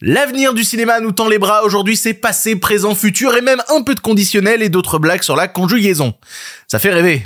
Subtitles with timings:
[0.00, 1.64] L'avenir du cinéma nous tend les bras.
[1.64, 5.34] Aujourd'hui, c'est passé, présent, futur et même un peu de conditionnel et d'autres blagues sur
[5.34, 6.14] la conjugaison.
[6.68, 7.24] Ça fait rêver.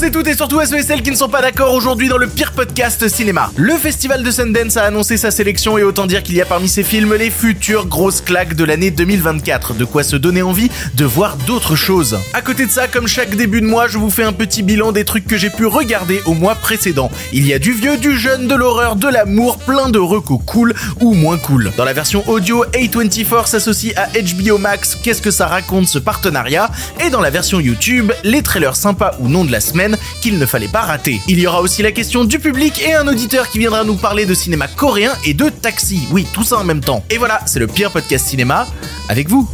[0.00, 2.08] Tous et toutes et surtout à ceux et celles qui ne sont pas d'accord aujourd'hui
[2.08, 3.50] dans le pire podcast cinéma.
[3.56, 6.68] Le festival de Sundance a annoncé sa sélection et autant dire qu'il y a parmi
[6.68, 9.74] ces films les futures grosses claques de l'année 2024.
[9.74, 12.18] De quoi se donner envie de voir d'autres choses.
[12.32, 14.92] À côté de ça, comme chaque début de mois, je vous fais un petit bilan
[14.92, 17.10] des trucs que j'ai pu regarder au mois précédent.
[17.32, 20.74] Il y a du vieux, du jeune, de l'horreur, de l'amour, plein de recos cool
[21.00, 21.72] ou moins cool.
[21.76, 24.94] Dans la version audio, A24 s'associe à HBO Max.
[24.94, 26.70] Qu'est-ce que ça raconte ce partenariat?
[27.04, 29.89] Et dans la version YouTube, les trailers sympas ou non de la semaine
[30.20, 31.20] qu'il ne fallait pas rater.
[31.28, 34.26] Il y aura aussi la question du public et un auditeur qui viendra nous parler
[34.26, 36.02] de cinéma coréen et de taxi.
[36.10, 37.04] Oui, tout ça en même temps.
[37.10, 38.66] Et voilà, c'est le pire podcast cinéma
[39.08, 39.48] avec vous.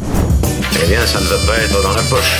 [0.83, 2.37] Eh bien, ça ne va pas être dans la poche.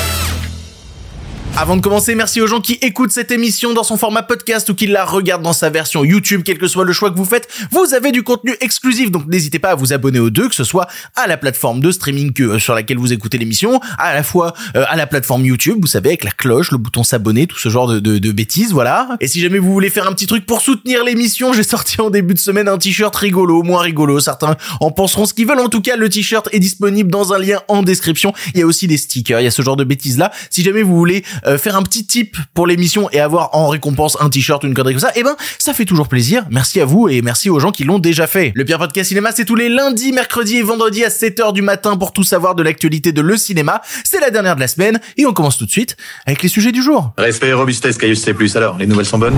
[1.60, 4.76] Avant de commencer, merci aux gens qui écoutent cette émission dans son format podcast ou
[4.76, 7.48] qui la regardent dans sa version YouTube, quel que soit le choix que vous faites,
[7.72, 10.64] vous avez du contenu exclusif, donc n'hésitez pas à vous abonner aux deux, que ce
[10.64, 14.22] soit à la plateforme de streaming que, euh, sur laquelle vous écoutez l'émission, à la
[14.22, 17.58] fois euh, à la plateforme YouTube, vous savez, avec la cloche, le bouton s'abonner, tout
[17.58, 19.18] ce genre de, de, de, bêtises, voilà.
[19.20, 22.12] Et si jamais vous voulez faire un petit truc pour soutenir l'émission, j'ai sorti en
[22.12, 25.70] début de semaine un t-shirt rigolo, moins rigolo, certains en penseront ce qu'ils veulent, en
[25.70, 28.86] tout cas le t-shirt est disponible dans un lien en description, il y a aussi
[28.86, 31.58] des stickers, il y a ce genre de bêtises là, si jamais vous voulez euh,
[31.58, 34.94] faire un petit tip pour l'émission et avoir en récompense un t-shirt ou une connerie
[34.94, 36.46] comme ça, eh ben ça fait toujours plaisir.
[36.52, 38.52] Merci à vous et merci aux gens qui l'ont déjà fait.
[38.56, 41.98] Le Pire Podcast Cinéma, c'est tous les lundis, mercredis et vendredis à 7h du matin
[41.98, 43.82] pour tout savoir de l'actualité de le cinéma.
[44.04, 46.72] C'est la dernière de la semaine et on commence tout de suite avec les sujets
[46.72, 47.14] du jour.
[47.18, 48.36] Respect et robustesse, Caius C+.
[48.56, 49.38] Alors, les nouvelles sont bonnes?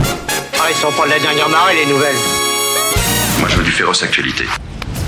[0.60, 2.16] Ah, ils sont pas de la dernière marée, les nouvelles.
[3.40, 4.46] Moi, je veux du féroce actualité.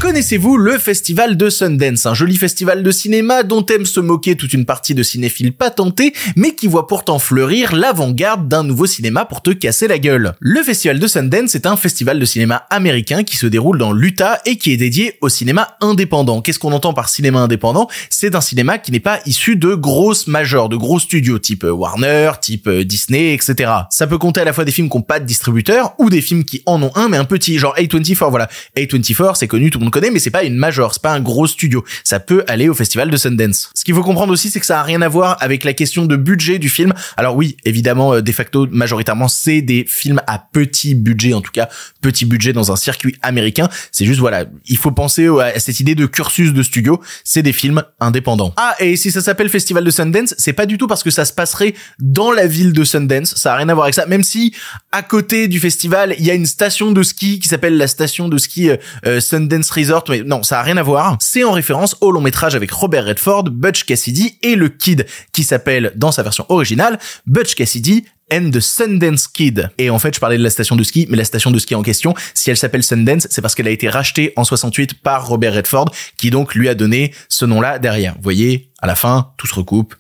[0.02, 4.52] Connaissez-vous le festival de Sundance, un joli festival de cinéma dont aime se moquer toute
[4.52, 9.43] une partie de cinéphiles patentés, mais qui voit pourtant fleurir l'avant-garde d'un nouveau cinéma pour
[9.43, 10.33] te casser la gueule.
[10.39, 14.41] Le festival de Sundance est un festival de cinéma américain qui se déroule dans l'Utah
[14.47, 16.41] et qui est dédié au cinéma indépendant.
[16.41, 17.88] Qu'est-ce qu'on entend par cinéma indépendant?
[18.09, 22.31] C'est un cinéma qui n'est pas issu de grosses majors, de gros studios type Warner,
[22.42, 23.71] type Disney, etc.
[23.92, 26.21] Ça peut compter à la fois des films qui n'ont pas de distributeur ou des
[26.21, 28.49] films qui en ont un mais un petit, genre A24, voilà.
[28.76, 31.19] A24 c'est connu, tout le monde connaît, mais c'est pas une major, c'est pas un
[31.19, 31.83] gros studio.
[32.03, 33.69] Ça peut aller au festival de Sundance.
[33.75, 36.05] Ce qu'il faut comprendre aussi, c'est que ça a rien à voir avec la question
[36.05, 36.93] de budget du film.
[37.17, 41.52] Alors oui, évidemment, euh, de facto, majoritairement, c'est des films à petit budget, en tout
[41.52, 41.69] cas,
[42.02, 43.69] petit budget dans un circuit américain.
[43.91, 47.02] C'est juste, voilà, il faut penser à cette idée de cursus de studio.
[47.23, 48.53] C'est des films indépendants.
[48.58, 51.25] Ah, et si ça s'appelle Festival de Sundance, c'est pas du tout parce que ça
[51.25, 53.35] se passerait dans la ville de Sundance.
[53.35, 54.05] Ça a rien à voir avec ça.
[54.05, 54.53] Même si,
[54.91, 58.29] à côté du festival, il y a une station de ski qui s'appelle la station
[58.29, 61.17] de ski euh, euh, Sundance Resort, mais non, ça a rien à voir.
[61.19, 65.43] C'est en référence au long métrage avec Robert Redford, Butch Cassidy et le Kid, qui
[65.43, 69.70] s'appelle, dans sa version originale, Butch Cassidy and the Sundance Kid.
[69.77, 71.75] Et en fait, je parlais de la station de ski, mais la station de ski
[71.75, 75.27] en question, si elle s'appelle Sundance, c'est parce qu'elle a été rachetée en 68 par
[75.27, 78.14] Robert Redford, qui donc lui a donné ce nom-là derrière.
[78.15, 79.95] Vous voyez, à la fin, tout se recoupe,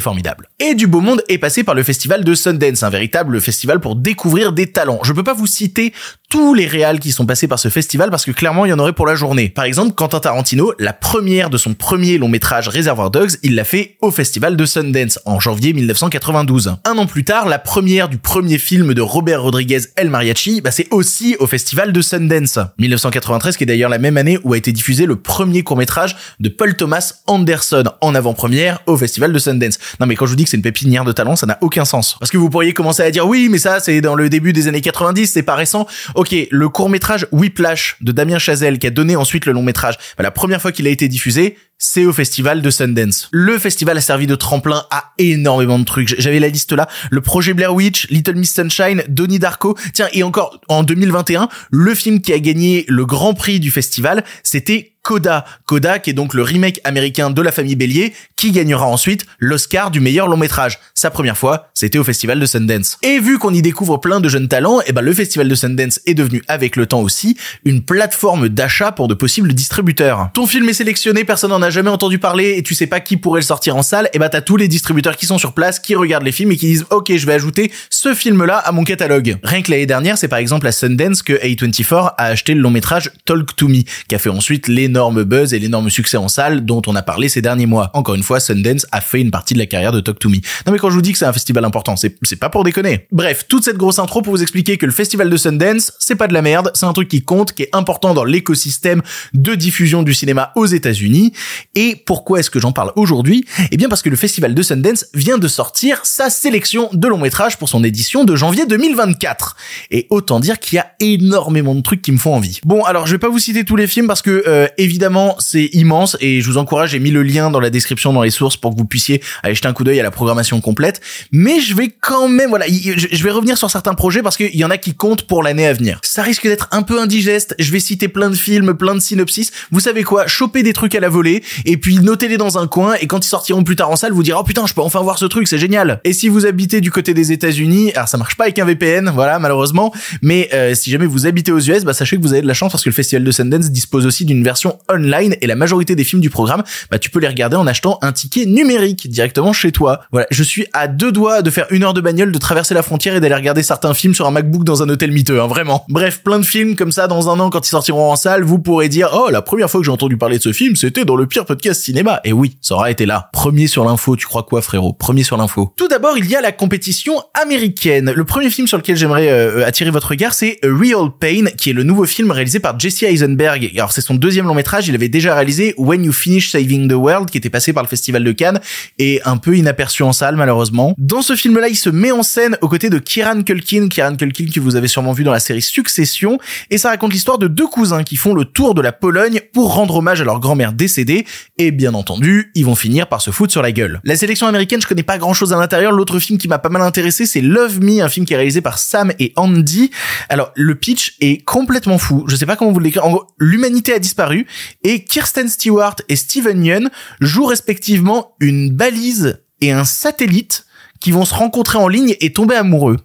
[0.00, 0.48] formidable.
[0.58, 3.96] Et du beau monde est passé par le festival de Sundance, un véritable festival pour
[3.96, 5.00] découvrir des talents.
[5.02, 5.92] Je peux pas vous citer
[6.28, 8.78] tous les réals qui sont passés par ce festival parce que clairement il y en
[8.78, 9.48] aurait pour la journée.
[9.48, 13.64] Par exemple, Quentin Tarantino, la première de son premier long métrage Reservoir Dogs, il l'a
[13.64, 16.76] fait au festival de Sundance en janvier 1992.
[16.84, 20.70] Un an plus tard, la première du premier film de Robert Rodriguez El Mariachi, bah
[20.70, 22.58] c'est aussi au festival de Sundance.
[22.78, 26.16] 1993 qui est d'ailleurs la même année où a été diffusé le premier court métrage
[26.40, 29.78] de Paul Thomas Anderson en avant-première au festival de Sundance.
[30.00, 31.84] Non mais quand je vous dis que c'est une pépinière de talent, ça n'a aucun
[31.84, 32.16] sens.
[32.18, 34.68] Parce que vous pourriez commencer à dire oui, mais ça c'est dans le début des
[34.68, 35.86] années 90, c'est pas récent.
[36.14, 39.96] Ok, le court métrage Whiplash de Damien Chazelle qui a donné ensuite le long métrage,
[40.16, 43.28] bah, la première fois qu'il a été diffusé, c'est au festival de Sundance.
[43.32, 46.14] Le festival a servi de tremplin à énormément de trucs.
[46.18, 46.88] J'avais la liste là.
[47.10, 49.76] Le projet Blair Witch, Little Miss Sunshine, Donnie Darko.
[49.92, 54.24] Tiens, et encore, en 2021, le film qui a gagné le grand prix du festival,
[54.42, 55.44] c'était Coda.
[55.66, 59.92] Coda, qui est donc le remake américain de La Famille Bélier, qui gagnera ensuite l'Oscar
[59.92, 60.80] du meilleur long métrage.
[60.94, 62.98] Sa première fois, c'était au festival de Sundance.
[63.02, 65.54] Et vu qu'on y découvre plein de jeunes talents, et eh ben le festival de
[65.54, 70.30] Sundance est devenu avec le temps aussi une plateforme d'achat pour de possibles distributeurs.
[70.34, 73.16] Ton film est sélectionné, personne n'en a jamais entendu parler et tu sais pas qui
[73.16, 75.38] pourrait le sortir en salle, et eh bah ben t'as tous les distributeurs qui sont
[75.38, 78.58] sur place, qui regardent les films et qui disent ok je vais ajouter ce film-là
[78.58, 79.36] à mon catalogue.
[79.42, 82.70] Rien que l'année dernière, c'est par exemple à Sundance que A24 a acheté le long
[82.70, 86.64] métrage Talk to Me, qui a fait ensuite l'énorme buzz et l'énorme succès en salle
[86.64, 87.90] dont on a parlé ces derniers mois.
[87.94, 90.36] Encore une fois, Sundance a fait une partie de la carrière de Talk to Me.
[90.66, 93.06] Non mais quand je vous dis que c'est un festival important, c'est pas pour déconner.
[93.12, 96.28] Bref, toute cette grosse intro pour vous expliquer que le festival de Sundance, c'est pas
[96.28, 99.02] de la merde, c'est un truc qui compte, qui est important dans l'écosystème
[99.34, 101.32] de diffusion du cinéma aux États-Unis.
[101.74, 103.44] Et pourquoi est-ce que j'en parle aujourd'hui?
[103.70, 107.18] Eh bien parce que le festival de Sundance vient de sortir sa sélection de longs
[107.18, 109.56] métrages pour son édition de janvier 2024.
[109.90, 112.60] Et autant dire qu'il y a énormément de trucs qui me font envie.
[112.64, 115.66] Bon, alors je vais pas vous citer tous les films parce que euh, évidemment c'est
[115.72, 118.56] immense et je vous encourage, j'ai mis le lien dans la description dans les sources
[118.56, 121.00] pour que vous puissiez aller jeter un coup d'œil à la programmation complète.
[121.32, 124.64] Mais je vais quand même, voilà, je vais revenir sur certains projets parce qu'il y
[124.64, 126.00] en a qui comptent pour l'année à venir.
[126.02, 127.54] Ça risque d'être un peu indigeste.
[127.58, 129.52] Je vais citer plein de films, plein de synopsis.
[129.70, 130.26] Vous savez quoi?
[130.26, 133.28] Choper des trucs à la volée et puis notez-les dans un coin et quand ils
[133.28, 135.48] sortiront plus tard en salle, vous direz oh putain, je peux enfin voir ce truc,
[135.48, 136.00] c'est génial.
[136.04, 139.10] Et si vous habitez du côté des États-Unis, alors ça marche pas avec un VPN,
[139.12, 142.42] voilà malheureusement, mais euh, si jamais vous habitez aux US, bah sachez que vous avez
[142.42, 145.46] de la chance parce que le festival de Sundance dispose aussi d'une version online et
[145.46, 148.46] la majorité des films du programme, bah tu peux les regarder en achetant un ticket
[148.46, 150.00] numérique directement chez toi.
[150.12, 152.82] Voilà, je suis à deux doigts de faire une heure de bagnole, de traverser la
[152.82, 155.84] frontière et d'aller regarder certains films sur un MacBook dans un hôtel miteux, hein, vraiment.
[155.88, 158.58] Bref, plein de films comme ça dans un an quand ils sortiront en salle, vous
[158.58, 161.16] pourrez dire "Oh, la première fois que j'ai entendu parler de ce film, c'était dans
[161.16, 163.28] le podcast cinéma." Et oui, ça aura été là.
[163.32, 164.92] Premier sur l'info, tu crois quoi frérot?
[164.92, 165.72] Premier sur l'info.
[165.76, 168.12] Tout d'abord, il y a la compétition américaine.
[168.14, 171.72] Le premier film sur lequel j'aimerais euh, attirer votre regard, c'est Real Pain, qui est
[171.72, 173.70] le nouveau film réalisé par Jesse Eisenberg.
[173.76, 176.94] Alors c'est son deuxième long métrage, il avait déjà réalisé When You Finish Saving the
[176.94, 178.60] World, qui était passé par le festival de Cannes
[178.98, 180.94] et un peu inaperçu en salle malheureusement.
[180.98, 184.46] Dans ce film-là, il se met en scène aux côtés de Kieran Culkin, Kieran Culkin
[184.54, 186.38] que vous avez sûrement vu dans la série Succession,
[186.70, 189.74] et ça raconte l'histoire de deux cousins qui font le tour de la Pologne pour
[189.74, 191.25] rendre hommage à leur grand-mère décédée,
[191.58, 194.00] et bien entendu, ils vont finir par se foutre sur la gueule.
[194.04, 195.92] La sélection américaine, je connais pas grand-chose à l'intérieur.
[195.92, 198.60] L'autre film qui m'a pas mal intéressé, c'est Love Me, un film qui est réalisé
[198.60, 199.90] par Sam et Andy.
[200.28, 202.24] Alors, le pitch est complètement fou.
[202.28, 203.04] Je sais pas comment vous l'écrire.
[203.04, 204.46] En gros, l'humanité a disparu
[204.82, 206.90] et Kirsten Stewart et Steven Yeun
[207.20, 210.66] jouent respectivement une balise et un satellite
[211.00, 212.98] qui vont se rencontrer en ligne et tomber amoureux.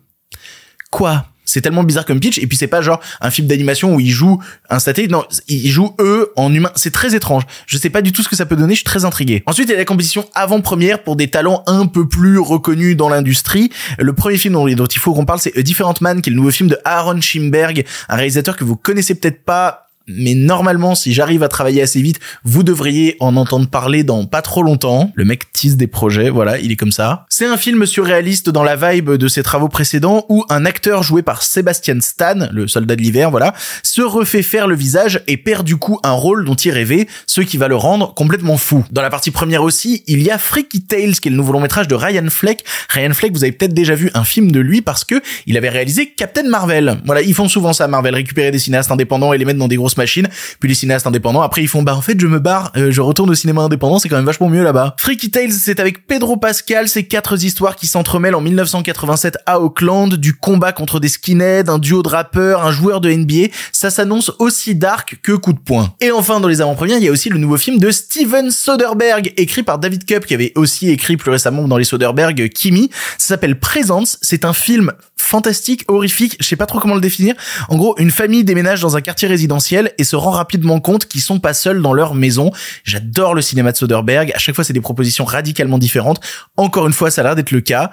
[0.92, 1.26] Quoi?
[1.52, 4.12] C'est tellement bizarre comme pitch et puis c'est pas genre un film d'animation où ils
[4.12, 6.72] jouent un satellite non ils jouent eux en humain.
[6.76, 7.44] C'est très étrange.
[7.68, 9.44] Je sais pas du tout ce que ça peut donner je suis très intrigué.
[9.46, 13.10] Ensuite il y a la compétition avant-première pour des talents un peu plus reconnus dans
[13.10, 13.70] l'industrie.
[14.00, 16.34] Le premier film dont, dont il faut qu'on parle c'est A Different Man qui est
[16.34, 20.96] le nouveau film de Aaron Schimberg un réalisateur que vous connaissez peut-être pas mais normalement,
[20.96, 25.12] si j'arrive à travailler assez vite, vous devriez en entendre parler dans pas trop longtemps.
[25.16, 27.26] Le mec tease des projets, voilà, il est comme ça.
[27.30, 31.22] C'est un film surréaliste dans la vibe de ses travaux précédents où un acteur joué
[31.22, 33.54] par Sebastian Stan, le soldat de l'hiver, voilà,
[33.84, 37.42] se refait faire le visage et perd du coup un rôle dont il rêvait, ce
[37.42, 38.84] qui va le rendre complètement fou.
[38.92, 41.62] Dans la partie première aussi, il y a Freaky Tales, qui est le nouveau long
[41.62, 42.64] métrage de Ryan Fleck.
[42.90, 45.70] Ryan Fleck, vous avez peut-être déjà vu un film de lui parce que il avait
[45.70, 46.98] réalisé Captain Marvel.
[47.06, 49.76] Voilà, ils font souvent ça, Marvel, récupérer des cinéastes indépendants et les mettre dans des
[49.76, 50.28] grosses machine,
[50.60, 51.42] puis les cinéastes indépendants.
[51.42, 54.00] Après, ils font, bah en fait, je me barre, euh, je retourne au cinéma indépendant,
[54.00, 54.96] c'est quand même vachement mieux là-bas.
[54.98, 60.14] Freaky Tales, c'est avec Pedro Pascal, ces quatre histoires qui s'entremêlent en 1987 à Auckland,
[60.16, 63.54] du combat contre des skinheads, un duo de rappeurs, un joueur de NBA.
[63.72, 65.94] Ça s'annonce aussi dark que coup de poing.
[66.02, 69.34] Et enfin, dans les avant-premières, il y a aussi le nouveau film de Steven Soderbergh,
[69.38, 72.90] écrit par David Cup, qui avait aussi écrit plus récemment dans les Soderbergh Kimi.
[73.18, 74.18] Ça s'appelle Présence.
[74.22, 74.92] C'est un film
[75.32, 77.36] fantastique, horrifique, je sais pas trop comment le définir.
[77.70, 81.22] En gros, une famille déménage dans un quartier résidentiel et se rend rapidement compte qu'ils
[81.22, 82.52] sont pas seuls dans leur maison.
[82.84, 84.34] J'adore le cinéma de Soderbergh.
[84.36, 86.20] À chaque fois, c'est des propositions radicalement différentes.
[86.58, 87.92] Encore une fois, ça a l'air d'être le cas.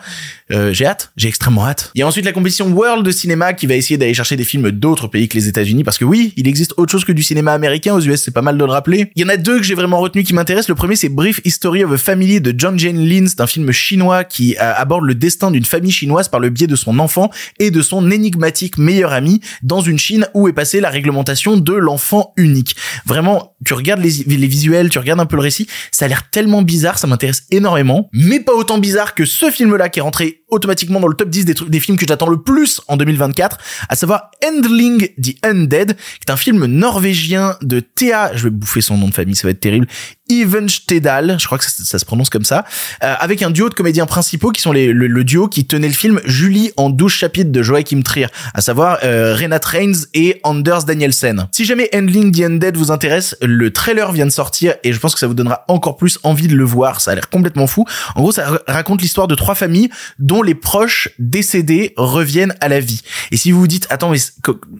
[0.50, 1.93] Euh, j'ai hâte, j'ai extrêmement hâte.
[1.94, 4.44] Il y a ensuite la compétition World de cinéma qui va essayer d'aller chercher des
[4.44, 7.23] films d'autres pays que les États-Unis parce que oui, il existe autre chose que du
[7.23, 9.12] cinéma américain aux US, c'est pas mal de le rappeler.
[9.14, 10.69] Il y en a deux que j'ai vraiment retenu qui m'intéressent.
[10.70, 13.70] Le premier, c'est Brief History of a Family de John Jane Lin, c'est un film
[13.70, 17.27] chinois qui euh, aborde le destin d'une famille chinoise par le biais de son enfant
[17.58, 21.72] et de son énigmatique meilleur ami dans une Chine où est passée la réglementation de
[21.72, 22.76] l'enfant unique.
[23.06, 26.30] Vraiment, tu regardes les, les visuels, tu regardes un peu le récit, ça a l'air
[26.30, 30.38] tellement bizarre, ça m'intéresse énormément, mais pas autant bizarre que ce film-là qui est rentré
[30.50, 33.59] automatiquement dans le top 10 des, trucs, des films que j'attends le plus en 2024,
[33.88, 38.81] à savoir Endling the Undead, qui est un film norvégien de Thea, je vais bouffer
[38.81, 39.87] son nom de famille, ça va être terrible,
[40.31, 42.64] Evenstedal, je crois que ça, se prononce comme ça,
[43.02, 45.95] euh, avec un duo de comédiens principaux qui sont les, le, duo qui tenait le
[45.95, 50.85] film Julie en 12 chapitres de Joachim Trier, à savoir euh, Renat Reigns et Anders
[50.85, 51.49] Danielsen.
[51.52, 55.14] Si jamais Endling the Undead vous intéresse, le trailer vient de sortir et je pense
[55.14, 57.85] que ça vous donnera encore plus envie de le voir, ça a l'air complètement fou.
[58.14, 59.88] En gros, ça raconte l'histoire de trois familles
[60.19, 63.02] dont les proches décédés reviennent à la vie.
[63.30, 64.18] Et si vous vous dites, attends, mais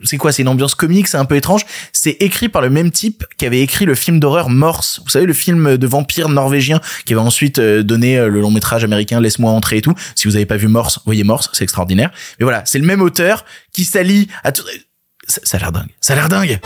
[0.03, 2.91] c'est quoi, c'est une ambiance comique, c'est un peu étrange, c'est écrit par le même
[2.91, 5.01] type qui avait écrit le film d'horreur Morse.
[5.03, 8.51] Vous savez, le film de vampire norvégien qui va ensuite euh, donner euh, le long
[8.51, 9.93] métrage américain Laisse-moi entrer et tout.
[10.15, 12.11] Si vous avez pas vu Morse, voyez Morse, c'est extraordinaire.
[12.39, 14.63] Mais voilà, c'est le même auteur qui s'allie à tout.
[15.27, 15.89] Ça a l'air dingue.
[16.01, 16.59] Ça a l'air dingue.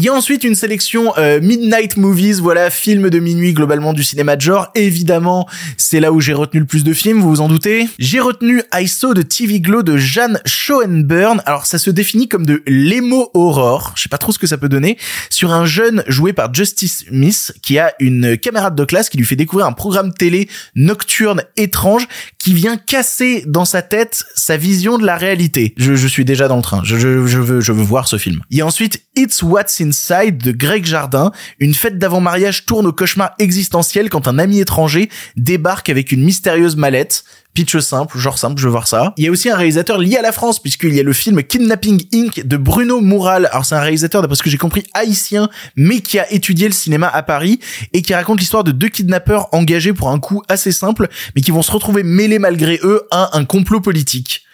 [0.00, 4.02] Il y a ensuite une sélection euh, Midnight Movies, voilà, film de minuit globalement du
[4.02, 4.68] cinéma de genre.
[4.74, 7.86] Évidemment, c'est là où j'ai retenu le plus de films, vous vous en doutez.
[7.98, 11.42] J'ai retenu I Saw de TV Glow de Jeanne Schoenburn.
[11.44, 14.56] Alors ça se définit comme de l'emo horror, je sais pas trop ce que ça
[14.56, 14.96] peut donner,
[15.28, 19.26] sur un jeune joué par Justice Smith qui a une camarade de classe qui lui
[19.26, 24.96] fait découvrir un programme télé nocturne étrange qui vient casser dans sa tête sa vision
[24.96, 25.74] de la réalité.
[25.76, 26.80] Je, je suis déjà dans le train.
[26.84, 28.40] Je, je, je veux, je veux voir ce film.
[28.48, 31.32] Il y a ensuite It's What's Inside de Greg Jardin.
[31.58, 36.76] Une fête d'avant-mariage tourne au cauchemar existentiel quand un ami étranger débarque avec une mystérieuse
[36.76, 37.24] mallette.
[37.54, 39.12] Pitch simple, genre simple, je veux voir ça.
[39.16, 41.42] Il y a aussi un réalisateur lié à la France, puisqu'il y a le film
[41.42, 42.46] Kidnapping Inc.
[42.46, 43.48] de Bruno Moural.
[43.50, 46.72] Alors c'est un réalisateur, d'après ce que j'ai compris, haïtien, mais qui a étudié le
[46.72, 47.58] cinéma à Paris,
[47.92, 51.50] et qui raconte l'histoire de deux kidnappeurs engagés pour un coup assez simple, mais qui
[51.50, 54.44] vont se retrouver mêlés malgré eux à un complot politique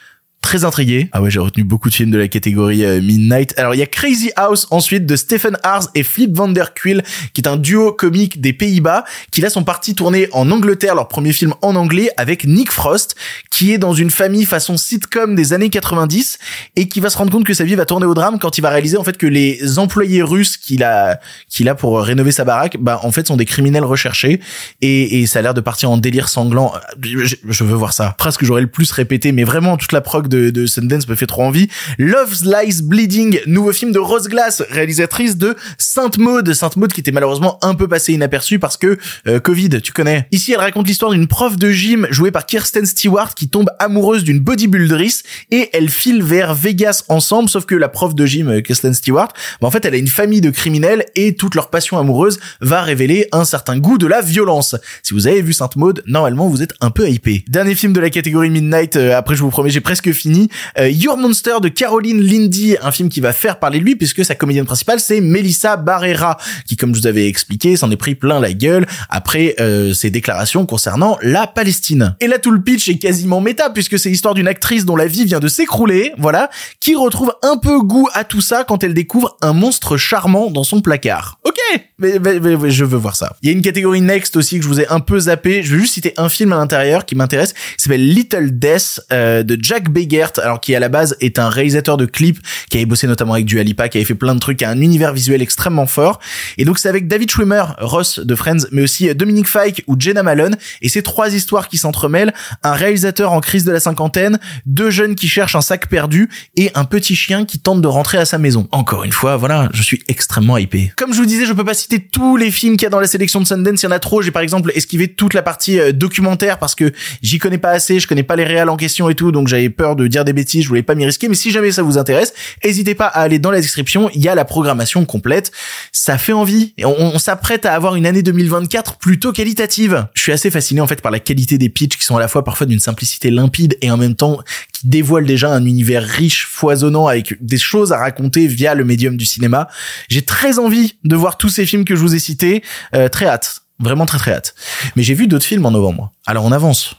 [0.46, 1.08] très intrigué.
[1.10, 3.52] Ah ouais, j'ai retenu beaucoup de films de la catégorie euh, Midnight.
[3.58, 7.02] Alors il y a Crazy House ensuite de Stephen Ars et Flip van der Quill,
[7.34, 11.08] qui est un duo comique des Pays-Bas, qui là sont partis tourner en Angleterre leur
[11.08, 13.16] premier film en anglais avec Nick Frost,
[13.50, 16.38] qui est dans une famille façon sitcom des années 90
[16.76, 18.60] et qui va se rendre compte que sa vie va tourner au drame quand il
[18.60, 22.44] va réaliser en fait que les employés russes qu'il a qu'il a pour rénover sa
[22.44, 24.38] baraque, bah en fait sont des criminels recherchés
[24.80, 26.72] et, ça a l'air de partir en délire sanglant.
[27.02, 28.14] Je, je veux voir ça.
[28.16, 31.26] Presque j'aurais le plus répété, mais vraiment toute la prog de, de Sundance me fait
[31.26, 31.68] trop envie.
[31.98, 37.00] Love's Lies Bleeding, nouveau film de Rose Glass, réalisatrice de Sainte Maud, Sainte Maud qui
[37.00, 40.26] était malheureusement un peu passée inaperçue parce que euh, Covid, tu connais.
[40.32, 44.24] Ici, elle raconte l'histoire d'une prof de gym jouée par Kirsten Stewart qui tombe amoureuse
[44.24, 48.60] d'une bodybuilderisse et elle file vers Vegas ensemble, sauf que la prof de gym, euh,
[48.60, 49.28] Kirsten Stewart,
[49.60, 52.82] bah, en fait, elle a une famille de criminels et toute leur passion amoureuse va
[52.82, 54.76] révéler un certain goût de la violence.
[55.02, 57.44] Si vous avez vu Sainte Maud, normalement, vous êtes un peu hypé.
[57.48, 60.48] Dernier film de la catégorie Midnight, euh, après je vous promets, j'ai presque fini.
[60.78, 64.24] Euh, Your Monster de Caroline Lindy, un film qui va faire parler de lui puisque
[64.24, 68.14] sa comédienne principale c'est Melissa Barrera, qui comme je vous avais expliqué s'en est pris
[68.14, 72.16] plein la gueule après euh, ses déclarations concernant la Palestine.
[72.20, 75.06] Et là tout le pitch est quasiment méta puisque c'est l'histoire d'une actrice dont la
[75.06, 78.94] vie vient de s'écrouler, voilà, qui retrouve un peu goût à tout ça quand elle
[78.94, 81.38] découvre un monstre charmant dans son placard.
[81.44, 81.58] Ok,
[81.98, 83.36] je veux voir ça.
[83.40, 85.62] Il y a une catégorie next aussi que je vous ai un peu zappé.
[85.62, 87.54] Je vais juste citer un film à l'intérieur qui m'intéresse.
[87.78, 91.48] Il s'appelle Little Death euh, de Jack Begert, alors qui à la base est un
[91.48, 92.38] réalisateur de clips
[92.68, 94.70] qui avait bossé notamment avec Dua Lipa, qui avait fait plein de trucs, qui a
[94.70, 96.20] un univers visuel extrêmement fort.
[96.58, 99.96] Et donc c'est avec David Schwimmer, Ross de Friends, mais aussi euh, Dominique Fike ou
[99.98, 100.56] Jenna Malone.
[100.82, 105.14] Et ces trois histoires qui s'entremêlent, un réalisateur en crise de la cinquantaine, deux jeunes
[105.14, 108.36] qui cherchent un sac perdu et un petit chien qui tente de rentrer à sa
[108.36, 108.68] maison.
[108.70, 110.92] Encore une fois, voilà, je suis extrêmement hypé.
[110.96, 113.00] Comme je vous disais, je peux pas citer tous les films qu'il y a dans
[113.00, 114.22] la sélection de Sundance, il y en a trop.
[114.22, 118.00] J'ai par exemple esquivé toute la partie euh, documentaire parce que j'y connais pas assez,
[118.00, 120.32] je connais pas les réals en question et tout, donc j'avais peur de dire des
[120.32, 121.28] bêtises, je voulais pas m'y risquer.
[121.28, 122.32] Mais si jamais ça vous intéresse,
[122.64, 125.52] n'hésitez pas à aller dans la description, il y a la programmation complète.
[125.92, 126.74] Ça fait envie.
[126.78, 130.06] Et on, on s'apprête à avoir une année 2024 plutôt qualitative.
[130.14, 132.28] Je suis assez fasciné en fait par la qualité des pitchs qui sont à la
[132.28, 134.38] fois parfois d'une simplicité limpide et en même temps
[134.72, 139.16] qui dévoilent déjà un univers riche, foisonnant avec des choses à raconter via le médium
[139.16, 139.68] du cinéma.
[140.08, 142.62] J'ai très envie de voir tous ces films que je vous ai cités.
[142.94, 143.62] Euh, très hâte.
[143.78, 144.54] Vraiment très très hâte.
[144.96, 146.12] Mais j'ai vu d'autres films en novembre.
[146.26, 146.96] Alors on avance.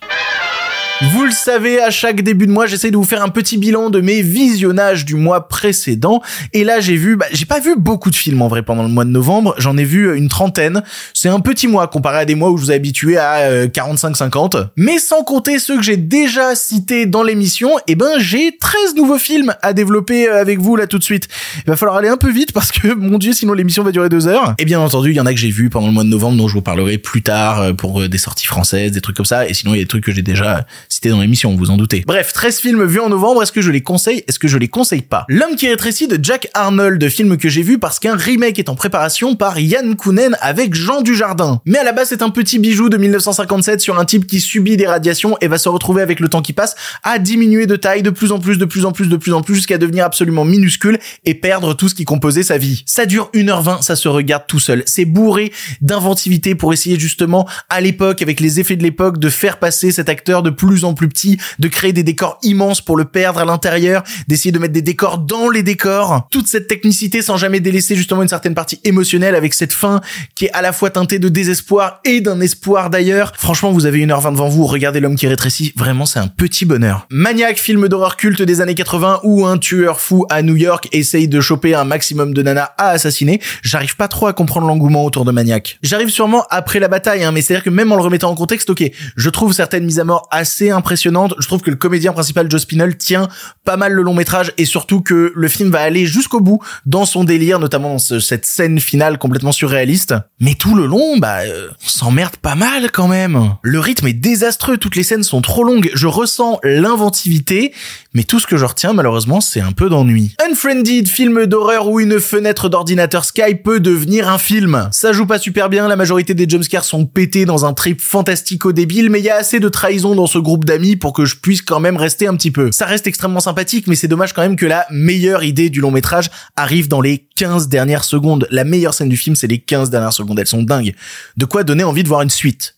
[0.99, 3.91] Vous le savez, à chaque début de mois, j'essaie de vous faire un petit bilan
[3.91, 6.23] de mes visionnages du mois précédent.
[6.53, 8.89] Et là, j'ai vu, bah, j'ai pas vu beaucoup de films en vrai pendant le
[8.89, 9.53] mois de novembre.
[9.59, 10.81] J'en ai vu une trentaine.
[11.13, 13.67] C'est un petit mois comparé à des mois où je vous ai habitué à euh,
[13.67, 14.69] 45-50.
[14.75, 19.19] Mais sans compter ceux que j'ai déjà cités dans l'émission, eh ben, j'ai 13 nouveaux
[19.19, 21.27] films à développer euh, avec vous là tout de suite.
[21.57, 24.09] Il va falloir aller un peu vite parce que, mon dieu, sinon l'émission va durer
[24.09, 24.55] deux heures.
[24.57, 26.37] Et bien entendu, il y en a que j'ai vu pendant le mois de novembre
[26.37, 29.25] dont je vous parlerai plus tard euh, pour euh, des sorties françaises, des trucs comme
[29.25, 29.47] ça.
[29.47, 31.77] Et sinon, il y a des trucs que j'ai déjà cités dans l'émission, vous en
[31.77, 32.03] doutez.
[32.05, 34.67] Bref, 13 films vus en novembre, est-ce que je les conseille Est-ce que je les
[34.67, 35.25] conseille pas?
[35.29, 38.75] L'homme qui rétrécit de Jack Arnold, film que j'ai vu parce qu'un remake est en
[38.75, 41.61] préparation par Yann Kounen avec Jean Dujardin.
[41.65, 44.77] Mais à la base, c'est un petit bijou de 1957 sur un type qui subit
[44.77, 48.03] des radiations et va se retrouver avec le temps qui passe à diminuer de taille
[48.03, 50.45] de plus en plus, de plus en plus, de plus en plus jusqu'à devenir absolument
[50.45, 52.83] minuscule et perdre tout ce qui composait sa vie.
[52.85, 54.83] Ça dure 1h20, ça se regarde tout seul.
[54.85, 55.51] C'est bourré
[55.81, 60.09] d'inventivité pour essayer justement à l'époque, avec les effets de l'époque, de faire passer cet
[60.09, 63.45] acteur de plus en plus petit, de créer des décors immenses pour le perdre à
[63.45, 66.27] l'intérieur, d'essayer de mettre des décors dans les décors.
[66.31, 70.01] Toute cette technicité sans jamais délaisser justement une certaine partie émotionnelle avec cette fin
[70.35, 73.33] qui est à la fois teintée de désespoir et d'un espoir d'ailleurs.
[73.37, 77.07] Franchement, vous avez 1h20 devant vous, regardez l'homme qui rétrécit, vraiment c'est un petit bonheur.
[77.09, 81.27] Maniac, film d'horreur culte des années 80 où un tueur fou à New York essaye
[81.27, 83.41] de choper un maximum de nanas à assassiner.
[83.61, 85.79] J'arrive pas trop à comprendre l'engouement autour de Maniac.
[85.83, 88.69] J'arrive sûrement après la bataille, hein, mais c'est-à-dire que même en le remettant en contexte,
[88.69, 88.83] ok,
[89.15, 91.33] je trouve certaines mises à mort assez impressionnante.
[91.39, 93.27] Je trouve que le comédien principal Joe Spinell tient
[93.63, 97.05] pas mal le long métrage et surtout que le film va aller jusqu'au bout dans
[97.05, 100.15] son délire, notamment dans cette scène finale complètement surréaliste.
[100.39, 103.55] Mais tout le long, bah, euh, on s'emmerde pas mal quand même.
[103.61, 105.89] Le rythme est désastreux, toutes les scènes sont trop longues.
[105.93, 107.73] Je ressens l'inventivité,
[108.13, 110.35] mais tout ce que je retiens malheureusement, c'est un peu d'ennui.
[110.49, 114.89] Unfriended, film d'horreur où une fenêtre d'ordinateur Skype peut devenir un film.
[114.91, 119.09] Ça joue pas super bien, la majorité des jumpscares sont pétés dans un trip fantastico-débile,
[119.09, 121.61] mais il y a assez de trahison dans ce groupe d'amis pour que je puisse
[121.61, 122.71] quand même rester un petit peu.
[122.71, 125.91] Ça reste extrêmement sympathique, mais c'est dommage quand même que la meilleure idée du long
[125.91, 128.47] métrage arrive dans les 15 dernières secondes.
[128.51, 130.95] La meilleure scène du film, c'est les 15 dernières secondes, elles sont dingues.
[131.35, 132.76] De quoi donner envie de voir une suite?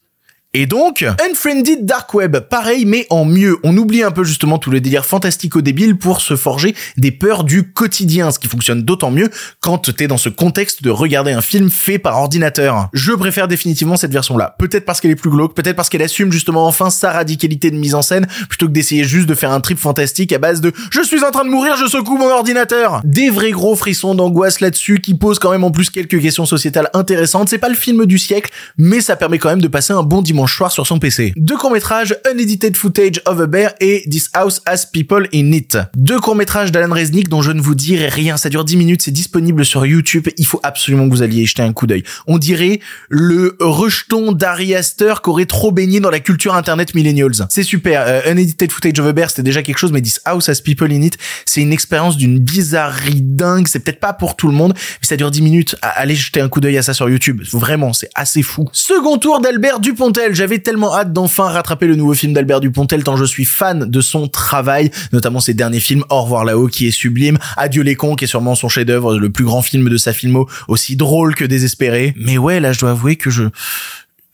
[0.55, 3.57] Et donc, Unfriended Dark Web, pareil mais en mieux.
[3.63, 7.71] On oublie un peu justement tout le délire fantastico-débile pour se forger des peurs du
[7.71, 9.29] quotidien, ce qui fonctionne d'autant mieux
[9.59, 12.89] quand t'es dans ce contexte de regarder un film fait par ordinateur.
[12.93, 14.55] Je préfère définitivement cette version-là.
[14.57, 17.77] Peut-être parce qu'elle est plus glauque, peut-être parce qu'elle assume justement enfin sa radicalité de
[17.77, 20.73] mise en scène, plutôt que d'essayer juste de faire un trip fantastique à base de
[20.91, 23.01] «je suis en train de mourir, je secoue mon ordinateur».
[23.03, 26.89] Des vrais gros frissons d'angoisse là-dessus qui posent quand même en plus quelques questions sociétales
[26.95, 27.49] intéressantes.
[27.49, 30.23] C'est pas le film du siècle, mais ça permet quand même de passer un bon
[30.23, 31.33] dimanche choir sur son PC.
[31.35, 35.77] Deux courts-métrages, Unedited Footage of a Bear et This House Has People in It.
[35.95, 39.11] Deux courts-métrages d'Alan Resnick dont je ne vous dirai rien, ça dure 10 minutes, c'est
[39.11, 42.03] disponible sur YouTube, il faut absolument que vous alliez y jeter un coup d'œil.
[42.27, 42.79] On dirait
[43.09, 47.47] le rejeton d'Ari Aster qu'aurait trop baigné dans la culture internet millennials.
[47.49, 50.49] C'est super, euh, Unedited Footage of a Bear c'était déjà quelque chose, mais This House
[50.49, 54.47] Has People in It, c'est une expérience d'une bizarrerie dingue, c'est peut-être pas pour tout
[54.47, 57.09] le monde, mais ça dure 10 minutes, allez jeter un coup d'œil à ça sur
[57.09, 58.67] YouTube, vraiment, c'est assez fou.
[58.71, 63.17] Second tour d'Albert Dupontel, j'avais tellement hâte d'enfin rattraper le nouveau film d'Albert Dupontel tant
[63.17, 66.91] je suis fan de son travail, notamment ses derniers films Au revoir là-haut qui est
[66.91, 70.13] sublime, Adieu les cons qui est sûrement son chef-d'œuvre, le plus grand film de sa
[70.13, 72.13] filmo, aussi drôle que désespéré.
[72.17, 73.43] Mais ouais, là je dois avouer que je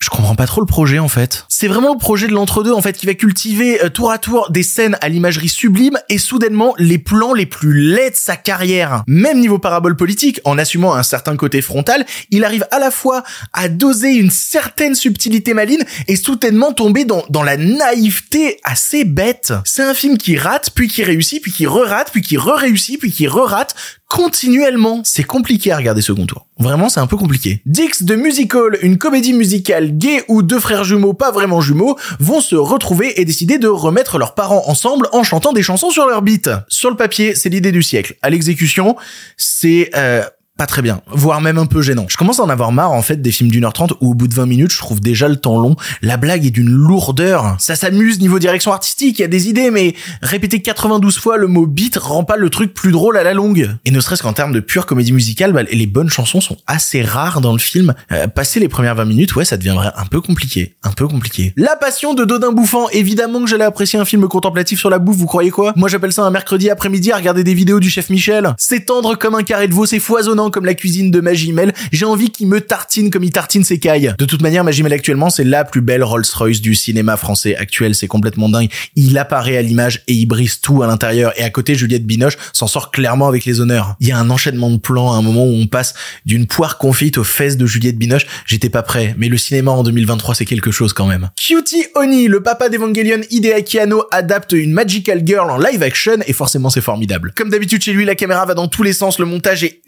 [0.06, 1.46] je comprends pas trop le projet en fait.
[1.50, 4.52] C'est vraiment le projet de l'entre-deux en fait qui va cultiver euh, tour à tour
[4.52, 9.04] des scènes à l'imagerie sublime et soudainement les plans les plus laids de sa carrière.
[9.08, 13.24] Même niveau parabole politique, en assumant un certain côté frontal, il arrive à la fois
[13.52, 19.54] à doser une certaine subtilité maline et soudainement tomber dans, dans la naïveté assez bête.
[19.64, 23.12] C'est un film qui rate, puis qui réussit, puis qui re-rate, puis qui re-réussit, puis
[23.12, 23.74] qui re-rate,
[24.08, 25.02] continuellement.
[25.04, 26.48] C'est compliqué à regarder ce contour.
[26.58, 27.62] Vraiment, c'est un peu compliqué.
[27.66, 32.40] Dix de Musical, une comédie musicale gay où deux frères jumeaux, pas vraiment jumeaux, vont
[32.40, 36.22] se retrouver et décider de remettre leurs parents ensemble en chantant des chansons sur leur
[36.22, 36.50] beat.
[36.70, 38.16] Sur le papier, c'est l'idée du siècle.
[38.22, 38.96] À l'exécution,
[39.38, 40.24] c'est euh,
[40.58, 42.06] pas très bien, voire même un peu gênant.
[42.08, 44.14] Je commence à en avoir marre en fait des films d'une heure trente où au
[44.14, 47.58] bout de 20 minutes je trouve déjà le temps long, la blague est d'une lourdeur,
[47.60, 51.48] ça s'amuse niveau direction artistique, il y a des idées mais répéter 92 fois le
[51.48, 53.70] mot beat rend pas le truc plus drôle à la longue.
[53.84, 57.02] Et ne serait-ce qu'en termes de pure comédie musicale, bah, les bonnes chansons sont assez
[57.02, 57.94] rares dans le film.
[58.14, 61.54] Euh, passer les premières 20 minutes, ouais ça deviendrait un peu compliqué, un peu compliqué.
[61.58, 65.18] La passion de Dodin Bouffant, évidemment que j'allais apprécier un film contemplatif sur la bouffe,
[65.18, 65.74] vous croyez quoi?
[65.76, 68.54] Moi j'appelle ça un mercredi après-midi à regarder des vidéos du chef Michel.
[68.58, 71.74] C'est tendre comme un carré de veau, c'est foisonnant comme la cuisine de Magimel.
[71.92, 74.14] J'ai envie qu'il me tartine comme il tartine ses cailles.
[74.18, 77.96] De toute manière, Magimel actuellement, c'est la plus belle Rolls-Royce du cinéma français actuel.
[77.96, 78.70] C'est complètement dingue.
[78.96, 81.34] Il apparaît à l'image et il brise tout à l'intérieur.
[81.40, 83.96] Et à côté, Juliette Binoche s'en sort clairement avec les honneurs.
[84.00, 85.94] Il y a un enchaînement de plans à un moment où on passe
[86.26, 88.26] d'une poire confite aux fesses de Juliette Binoche.
[88.46, 91.30] J'étais pas prêt, mais le cinéma en 2023, c'est quelque chose quand même.
[91.36, 96.34] Cutie Oni, le papa d'Evangelion Hideaki Anno adapte une Magical Girl en live action et
[96.34, 97.34] forcément c'est formidable.
[97.36, 99.82] Comme d'habitude chez lui, la caméra va dans tous les sens, le montage est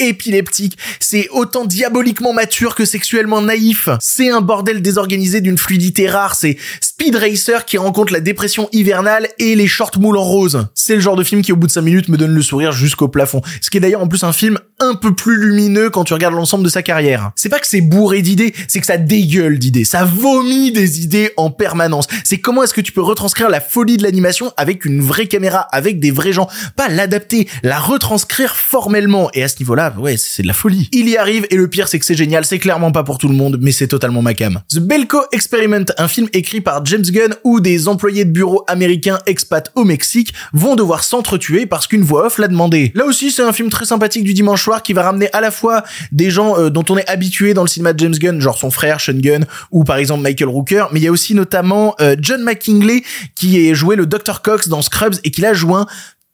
[1.00, 3.90] c'est autant diaboliquement mature que sexuellement naïf.
[4.00, 6.36] C'est un bordel désorganisé d'une fluidité rare.
[6.36, 10.68] C'est Speed Racer qui rencontre la dépression hivernale et les shorts moules en rose.
[10.74, 12.72] C'est le genre de film qui au bout de 5 minutes me donne le sourire
[12.72, 13.42] jusqu'au plafond.
[13.62, 16.36] Ce qui est d'ailleurs en plus un film un peu plus lumineux quand tu regardes
[16.36, 17.32] l'ensemble de sa carrière.
[17.36, 19.86] C'est pas que c'est bourré d'idées, c'est que ça dégueule d'idées.
[19.86, 22.08] Ça vomit des idées en permanence.
[22.24, 25.60] C'est comment est-ce que tu peux retranscrire la folie de l'animation avec une vraie caméra,
[25.72, 26.48] avec des vrais gens?
[26.76, 29.30] Pas l'adapter, la retranscrire formellement.
[29.34, 30.88] Et à ce niveau-là, ouais, c'est de la folie.
[30.91, 33.28] Il y arrive et le pire c'est que c'est génial, c'est clairement pas pour tout
[33.28, 34.62] le monde, mais c'est totalement ma cam.
[34.69, 39.17] The Belko Experiment, un film écrit par James Gunn où des employés de bureau américains
[39.26, 42.91] expats au Mexique vont devoir s'entretuer parce qu'une voix off l'a demandé.
[42.93, 45.50] Là aussi c'est un film très sympathique du dimanche soir qui va ramener à la
[45.50, 48.60] fois des gens euh, dont on est habitué dans le cinéma de James Gunn, genre
[48.60, 51.95] son frère Sean Gunn ou par exemple Michael Rooker, mais il y a aussi notamment
[52.00, 53.02] euh, John McKinley
[53.34, 54.43] qui est joué le Dr.
[54.43, 55.88] Cox dans Scrubs et qui l'a joint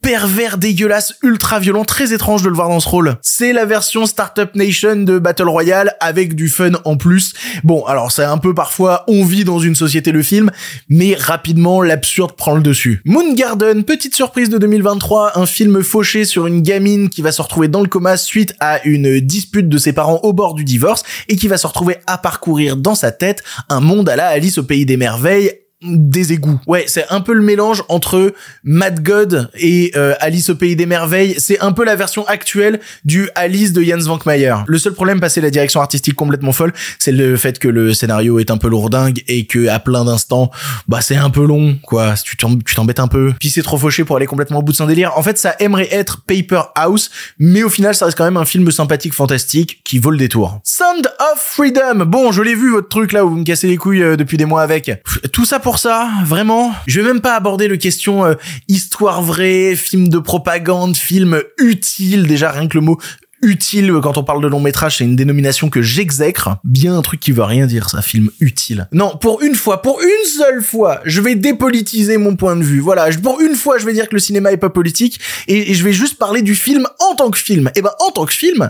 [0.04, 3.16] pervers dégueulasse, ultra violent, très étrange de le voir dans ce rôle.
[3.22, 7.34] C'est la version Startup Nation de Battle Royale avec du fun en plus.
[7.64, 10.52] Bon, alors c'est un peu parfois on vit dans une société le film,
[10.90, 13.02] mais rapidement l'absurde prend le dessus.
[13.06, 17.42] Moon Garden, petite surprise de 2023, un film fauché sur une gamine qui va se
[17.42, 21.04] retrouver dans le coma suite à une dispute de ses parents au bord du divorce
[21.30, 24.58] et qui va se retrouver à parcourir dans sa tête un monde à la Alice
[24.58, 26.60] au pays des merveilles des égouts.
[26.68, 30.86] Ouais, c'est un peu le mélange entre Mad God et euh, Alice au pays des
[30.86, 31.36] merveilles.
[31.38, 34.56] C'est un peu la version actuelle du Alice de Jens Vankmeyer.
[34.68, 38.40] Le seul problème, passé la direction artistique complètement folle, c'est le fait que le scénario
[38.40, 40.52] est un peu lourdingue et que à plein d'instants,
[40.88, 42.14] bah c'est un peu long, quoi.
[42.24, 43.34] Tu t'em- tu t'embêtes un peu.
[43.40, 45.12] Puis c'est trop fauché pour aller complètement au bout de son délire.
[45.18, 48.46] En fait, ça aimerait être Paper House, mais au final, ça reste quand même un
[48.46, 50.60] film sympathique, fantastique, qui vaut le détour.
[50.64, 52.06] Sound of Freedom.
[52.06, 54.38] Bon, je l'ai vu votre truc là où vous me cassez les couilles euh, depuis
[54.38, 54.92] des mois avec.
[55.32, 56.74] Tout ça pour ça, vraiment.
[56.88, 58.36] Je vais même pas aborder le question euh,
[58.68, 62.28] histoire vraie, film de propagande, film utile.
[62.28, 62.98] Déjà rien que le mot
[63.44, 66.58] utile quand on parle de long métrage, c'est une dénomination que j'exècre.
[66.64, 68.88] Bien un truc qui veut rien dire, ça, film utile.
[68.92, 72.80] Non, pour une fois, pour une seule fois, je vais dépolitiser mon point de vue.
[72.80, 75.74] Voilà, pour une fois, je vais dire que le cinéma est pas politique et, et
[75.74, 77.70] je vais juste parler du film en tant que film.
[77.76, 78.70] Et ben, en tant que film,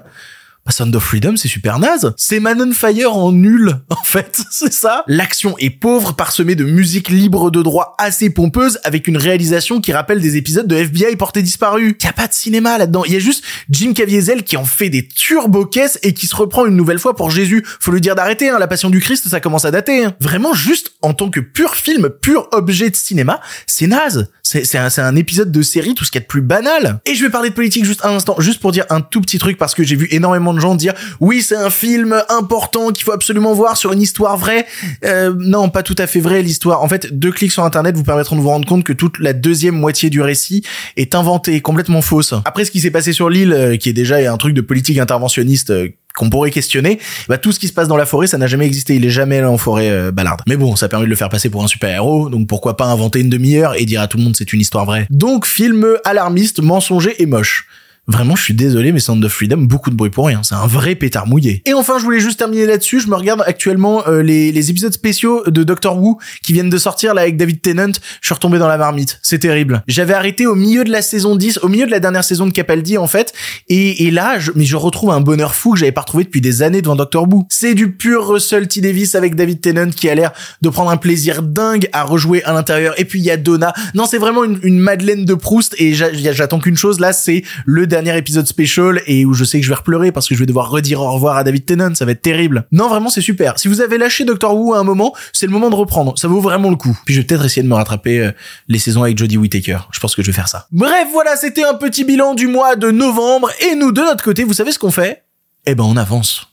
[0.65, 2.13] bah, Sound of Freedom, c'est super naze.
[2.17, 4.41] C'est Man on Fire en nul, en fait.
[4.51, 5.03] C'est ça.
[5.07, 9.91] L'action est pauvre, parsemée de musique libre de droit assez pompeuse, avec une réalisation qui
[9.91, 11.95] rappelle des épisodes de FBI portés disparus.
[12.01, 13.03] Y a pas de cinéma là-dedans.
[13.05, 16.65] Il y a juste Jim Caviezel qui en fait des turbo-caisses et qui se reprend
[16.65, 17.63] une nouvelle fois pour Jésus.
[17.79, 18.59] Faut lui dire d'arrêter, hein.
[18.59, 20.05] La Passion du Christ, ça commence à dater.
[20.05, 20.15] hein.
[20.21, 24.29] Vraiment, juste en tant que pur film, pur objet de cinéma, c'est naze.
[24.43, 26.99] C'est un, un épisode de série, tout ce qu'il y a de plus banal.
[27.05, 29.39] Et je vais parler de politique juste un instant, juste pour dire un tout petit
[29.39, 33.03] truc, parce que j'ai vu énormément de gens dire oui, c'est un film important qu'il
[33.03, 34.65] faut absolument voir sur une histoire vraie.
[35.05, 36.81] Euh, non, pas tout à fait vrai l'histoire.
[36.81, 39.33] En fait, deux clics sur internet vous permettront de vous rendre compte que toute la
[39.33, 40.63] deuxième moitié du récit
[40.97, 42.33] est inventée, complètement fausse.
[42.45, 44.97] Après, ce qui s'est passé sur l'île, euh, qui est déjà un truc de politique
[44.97, 48.37] interventionniste euh, qu'on pourrait questionner, bah tout ce qui se passe dans la forêt, ça
[48.37, 48.95] n'a jamais existé.
[48.95, 50.37] Il est jamais allé en forêt euh, Ballard.
[50.47, 52.85] Mais bon, ça permet de le faire passer pour un super héros, donc pourquoi pas
[52.85, 55.07] inventer une demi-heure et dire à tout le monde c'est une histoire vraie.
[55.09, 57.67] Donc film alarmiste, mensonger et moche.
[58.07, 60.41] Vraiment, je suis désolé, mais Sound of Freedom, beaucoup de bruit pour rien.
[60.43, 61.61] C'est un vrai pétard mouillé.
[61.65, 62.99] Et enfin, je voulais juste terminer là-dessus.
[62.99, 66.77] Je me regarde actuellement euh, les, les épisodes spéciaux de Doctor Who qui viennent de
[66.77, 67.93] sortir là avec David Tennant.
[68.19, 69.19] Je suis retombé dans la marmite.
[69.23, 69.83] C'est terrible.
[69.87, 72.51] J'avais arrêté au milieu de la saison 10, au milieu de la dernière saison de
[72.51, 73.33] Capaldi en fait.
[73.69, 76.41] Et, et là, je, mais je retrouve un bonheur fou que j'avais pas retrouvé depuis
[76.41, 77.45] des années devant Doctor Who.
[77.49, 80.97] C'est du pur Russell T Davis avec David Tennant qui a l'air de prendre un
[80.97, 82.99] plaisir dingue à rejouer à l'intérieur.
[82.99, 83.73] Et puis il y a Donna.
[83.93, 85.73] Non, c'est vraiment une, une Madeleine de Proust.
[85.79, 89.59] Et j'a- j'attends qu'une chose là, c'est le dernier épisode spécial et où je sais
[89.59, 91.93] que je vais repleurer parce que je vais devoir redire au revoir à David Tennant.
[91.93, 92.65] Ça va être terrible.
[92.71, 93.59] Non, vraiment, c'est super.
[93.59, 96.17] Si vous avez lâché Doctor Who à un moment, c'est le moment de reprendre.
[96.17, 96.97] Ça vaut vraiment le coup.
[97.05, 98.31] Puis je vais peut-être essayer de me rattraper euh,
[98.67, 99.77] les saisons avec Jodie Whittaker.
[99.91, 100.67] Je pense que je vais faire ça.
[100.71, 103.51] Bref, voilà, c'était un petit bilan du mois de novembre.
[103.61, 105.23] Et nous, de notre côté, vous savez ce qu'on fait?
[105.67, 106.52] Eh ben, on avance.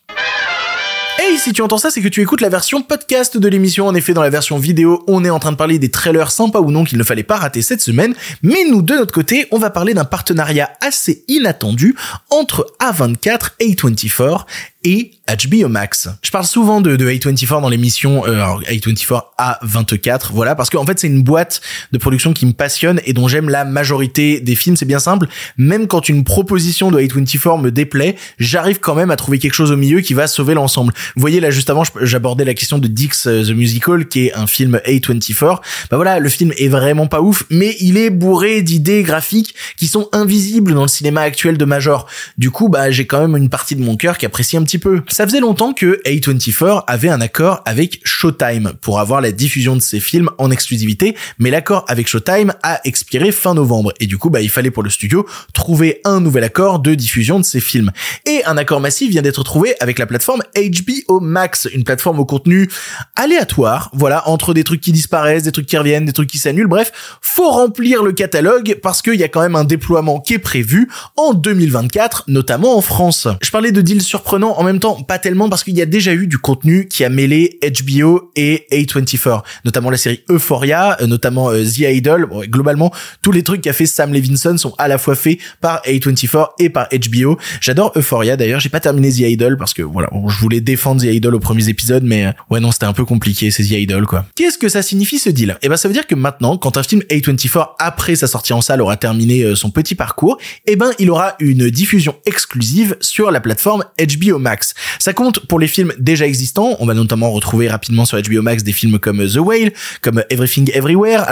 [1.23, 3.87] Hey, si tu entends ça, c'est que tu écoutes la version podcast de l'émission.
[3.87, 6.61] En effet, dans la version vidéo, on est en train de parler des trailers sympas
[6.61, 8.15] ou non qu'il ne fallait pas rater cette semaine.
[8.43, 11.95] Mais nous, de notre côté, on va parler d'un partenariat assez inattendu
[12.31, 14.47] entre A24, A24
[14.85, 16.09] et HBO Max.
[16.23, 20.85] Je parle souvent de, de A24 dans l'émission euh, alors, A24 A24, voilà, parce qu'en
[20.85, 21.61] fait c'est une boîte
[21.93, 25.27] de production qui me passionne et dont j'aime la majorité des films, c'est bien simple.
[25.57, 29.71] Même quand une proposition de A24 me déplaît, j'arrive quand même à trouver quelque chose
[29.71, 30.93] au milieu qui va sauver l'ensemble.
[31.15, 34.35] Vous voyez là juste avant, j'abordais la question de Dix euh, the Musical, qui est
[34.35, 35.61] un film A24.
[35.91, 39.87] Bah voilà, le film est vraiment pas ouf, mais il est bourré d'idées graphiques qui
[39.87, 42.07] sont invisibles dans le cinéma actuel de Major.
[42.39, 44.70] Du coup, bah j'ai quand même une partie de mon cœur qui apprécie un petit
[44.79, 45.03] peu.
[45.09, 49.81] Ça faisait longtemps que A24 avait un accord avec Showtime pour avoir la diffusion de
[49.81, 54.31] ses films en exclusivité, mais l'accord avec Showtime a expiré fin novembre et du coup,
[54.31, 57.91] bah il fallait pour le studio trouver un nouvel accord de diffusion de ses films.
[58.27, 62.25] Et un accord massif vient d'être trouvé avec la plateforme HBO Max, une plateforme au
[62.25, 62.69] contenu
[63.17, 66.67] aléatoire, voilà, entre des trucs qui disparaissent, des trucs qui reviennent, des trucs qui s'annulent,
[66.67, 70.39] bref, faut remplir le catalogue parce qu'il y a quand même un déploiement qui est
[70.39, 73.29] prévu en 2024, notamment en France.
[73.43, 76.13] Je parlais de deals surprenants, en même temps, pas tellement parce qu'il y a déjà
[76.13, 81.51] eu du contenu qui a mêlé HBO et A24, notamment la série Euphoria, euh, notamment
[81.51, 82.93] euh, The Idol, Bon, globalement,
[83.23, 86.69] tous les trucs qu'a fait Sam Levinson sont à la fois faits par A24 et
[86.69, 87.39] par HBO.
[87.63, 91.01] J'adore Euphoria d'ailleurs, j'ai pas terminé The Idol parce que voilà, bon, je voulais défendre
[91.01, 93.71] The Idol aux premiers épisodes, mais euh, ouais non, c'était un peu compliqué, c'est The
[93.71, 94.27] Idol quoi.
[94.37, 95.57] Qu'est-ce que ça signifie ce deal?
[95.63, 98.61] Eh ben ça veut dire que maintenant, quand un film A24 après sa sortie en
[98.61, 103.41] salle aura terminé son petit parcours, eh ben il aura une diffusion exclusive sur la
[103.41, 104.50] plateforme HBO Max.
[104.99, 108.63] Ça compte pour les films déjà existants, on va notamment retrouver rapidement sur HBO Max
[108.63, 111.27] des films comme The Whale, comme Everything Everywhere.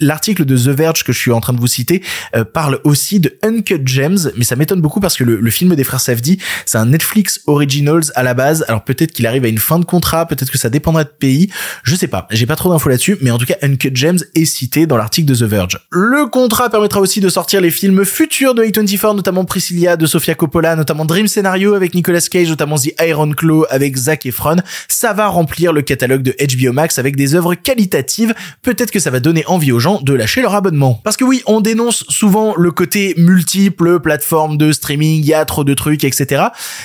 [0.00, 2.02] L'article de The Verge que je suis en train de vous citer
[2.34, 5.74] euh, parle aussi de Uncut Gems, mais ça m'étonne beaucoup parce que le, le film
[5.74, 8.64] des frères Safdie, c'est un Netflix Originals à la base.
[8.68, 11.50] Alors peut-être qu'il arrive à une fin de contrat, peut-être que ça dépendra de pays,
[11.82, 12.26] je sais pas.
[12.30, 15.28] J'ai pas trop d'infos là-dessus, mais en tout cas Uncut Gems est cité dans l'article
[15.28, 15.78] de The Verge.
[15.90, 20.34] Le contrat permettra aussi de sortir les films futurs de A24, notamment Priscilla de Sofia
[20.34, 24.56] Coppola, notamment Dream Scenario avec Nicolas Cage, notamment The Iron Claw avec Zac Efron.
[24.88, 28.34] Ça va remplir le catalogue de HBO Max avec des œuvres qualitatives.
[28.62, 31.00] Peut-être que ça va donner envie aux gens de lâcher leur abonnement.
[31.04, 35.44] Parce que oui, on dénonce souvent le côté multiple, plateforme de streaming, il y a
[35.44, 36.44] trop de trucs, etc.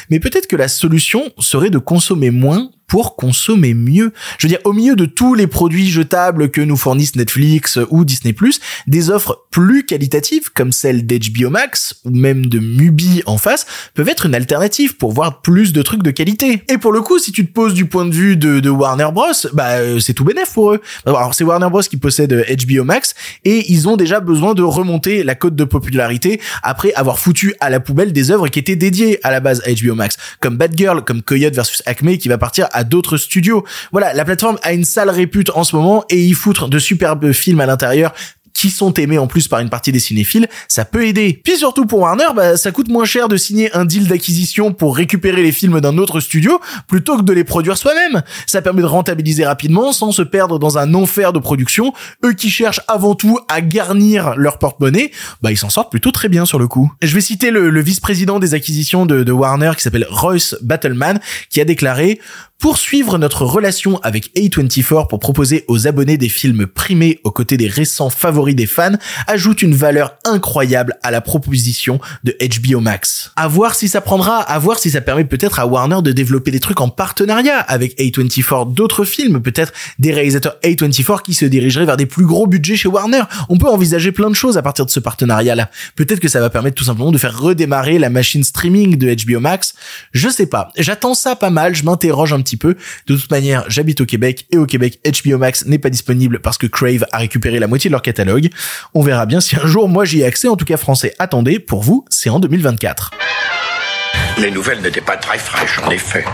[0.10, 4.13] Mais peut-être que la solution serait de consommer moins pour consommer mieux.
[4.38, 8.06] Je veux dire, au milieu de tous les produits jetables que nous fournissent Netflix ou
[8.06, 8.36] Disney+,
[8.88, 14.10] des offres plus qualitatives, comme celle d'HBO Max, ou même de Mubi en face, peuvent
[14.10, 16.63] être une alternative pour voir plus de trucs de qualité.
[16.69, 19.32] Et pour le coup, si tu te poses du point de vue de, Warner Bros,
[19.54, 20.82] bah, euh, c'est tout bénef pour eux.
[21.06, 25.24] Alors, c'est Warner Bros qui possède HBO Max, et ils ont déjà besoin de remonter
[25.24, 29.19] la cote de popularité après avoir foutu à la poubelle des œuvres qui étaient dédiées
[29.24, 32.38] à la base à HBO Max, comme Bad Girl, comme Coyote versus Acme, qui va
[32.38, 33.64] partir d'autres studios.
[33.92, 37.32] Voilà, la plateforme a une sale répute en ce moment et y foutre de superbes
[37.32, 38.14] films à l'intérieur
[38.56, 41.41] qui sont aimés en plus par une partie des cinéphiles, ça peut aider.
[41.44, 44.96] Puis surtout pour Warner, bah, ça coûte moins cher de signer un deal d'acquisition pour
[44.96, 48.24] récupérer les films d'un autre studio plutôt que de les produire soi-même.
[48.48, 51.94] Ça permet de rentabiliser rapidement sans se perdre dans un enfer de production.
[52.24, 56.30] Eux qui cherchent avant tout à garnir leur porte-monnaie, bah ils s'en sortent plutôt très
[56.30, 56.91] bien sur le coup.
[57.02, 61.60] Je vais citer le, vice-président des acquisitions de, de Warner qui s'appelle Royce Battleman qui
[61.60, 62.20] a déclaré
[62.60, 67.68] poursuivre notre relation avec A24 pour proposer aux abonnés des films primés aux côtés des
[67.68, 68.93] récents favoris des fans
[69.27, 73.31] ajoute une valeur incroyable à la proposition de HBO Max.
[73.36, 76.51] À voir si ça prendra, à voir si ça permet peut-être à Warner de développer
[76.51, 81.86] des trucs en partenariat avec A24 d'autres films, peut-être des réalisateurs A24 qui se dirigeraient
[81.86, 83.23] vers des plus gros budgets chez Warner.
[83.49, 85.69] On peut envisager plein de choses à partir de ce partenariat-là.
[85.95, 89.39] Peut-être que ça va permettre tout simplement de faire redémarrer la machine streaming de HBO
[89.39, 89.73] Max.
[90.12, 90.71] Je sais pas.
[90.77, 92.75] J'attends ça pas mal, je m'interroge un petit peu.
[93.08, 96.58] De toute manière, j'habite au Québec et au Québec, HBO Max n'est pas disponible parce
[96.58, 98.35] que Crave a récupéré la moitié de leur catalogue.
[98.93, 100.48] On verra bien si un jour moi j'y ai accès.
[100.48, 101.60] En tout cas, français, attendez.
[101.60, 103.12] Pour vous, c'est en 2024.
[104.38, 106.25] Les nouvelles n'étaient pas très fraîches, en effet.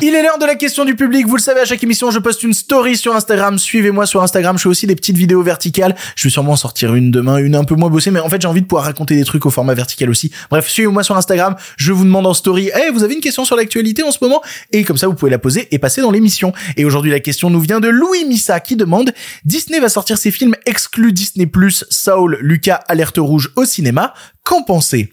[0.00, 1.26] Il est l'heure de la question du public.
[1.26, 3.58] Vous le savez, à chaque émission, je poste une story sur Instagram.
[3.58, 4.56] Suivez-moi sur Instagram.
[4.56, 5.96] Je fais aussi des petites vidéos verticales.
[6.14, 8.40] Je vais sûrement en sortir une demain, une un peu moins bossée, mais en fait,
[8.40, 10.30] j'ai envie de pouvoir raconter des trucs au format vertical aussi.
[10.50, 11.56] Bref, suivez-moi sur Instagram.
[11.76, 14.40] Je vous demande en story, eh, vous avez une question sur l'actualité en ce moment?
[14.72, 16.52] Et comme ça, vous pouvez la poser et passer dans l'émission.
[16.76, 19.12] Et aujourd'hui, la question nous vient de Louis Missa qui demande,
[19.44, 21.50] Disney va sortir ses films exclus Disney+,
[21.90, 24.14] Saul, Lucas, Alerte Rouge au cinéma.
[24.44, 25.10] Qu'en pensez?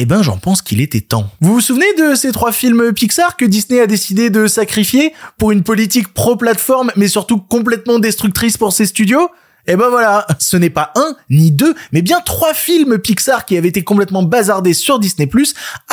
[0.00, 1.28] Eh ben j'en pense qu'il était temps.
[1.40, 5.50] Vous vous souvenez de ces trois films Pixar que Disney a décidé de sacrifier pour
[5.50, 9.28] une politique pro-plateforme mais surtout complètement destructrice pour ses studios?
[9.68, 13.54] Et ben voilà, ce n'est pas un, ni deux, mais bien trois films Pixar qui
[13.54, 15.28] avaient été complètement bazardés sur Disney+,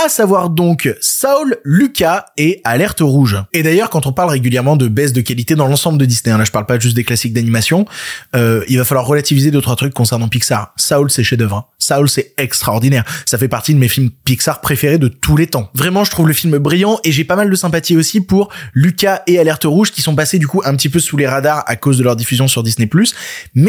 [0.02, 3.38] à savoir donc Saul, Lucas et Alerte Rouge.
[3.52, 6.38] Et d'ailleurs, quand on parle régulièrement de baisse de qualité dans l'ensemble de Disney, hein,
[6.38, 7.86] là je parle pas juste des classiques d'animation,
[8.34, 10.74] euh, il va falloir relativiser deux trois trucs concernant Pixar.
[10.78, 11.58] Saul c'est chef-d'œuvre.
[11.58, 11.66] Hein.
[11.78, 13.04] Saul c'est extraordinaire.
[13.26, 15.70] Ça fait partie de mes films Pixar préférés de tous les temps.
[15.74, 19.22] Vraiment, je trouve le film brillant et j'ai pas mal de sympathie aussi pour Lucas
[19.28, 21.76] et Alerte Rouge qui sont passés du coup un petit peu sous les radars à
[21.76, 22.90] cause de leur diffusion sur Disney+,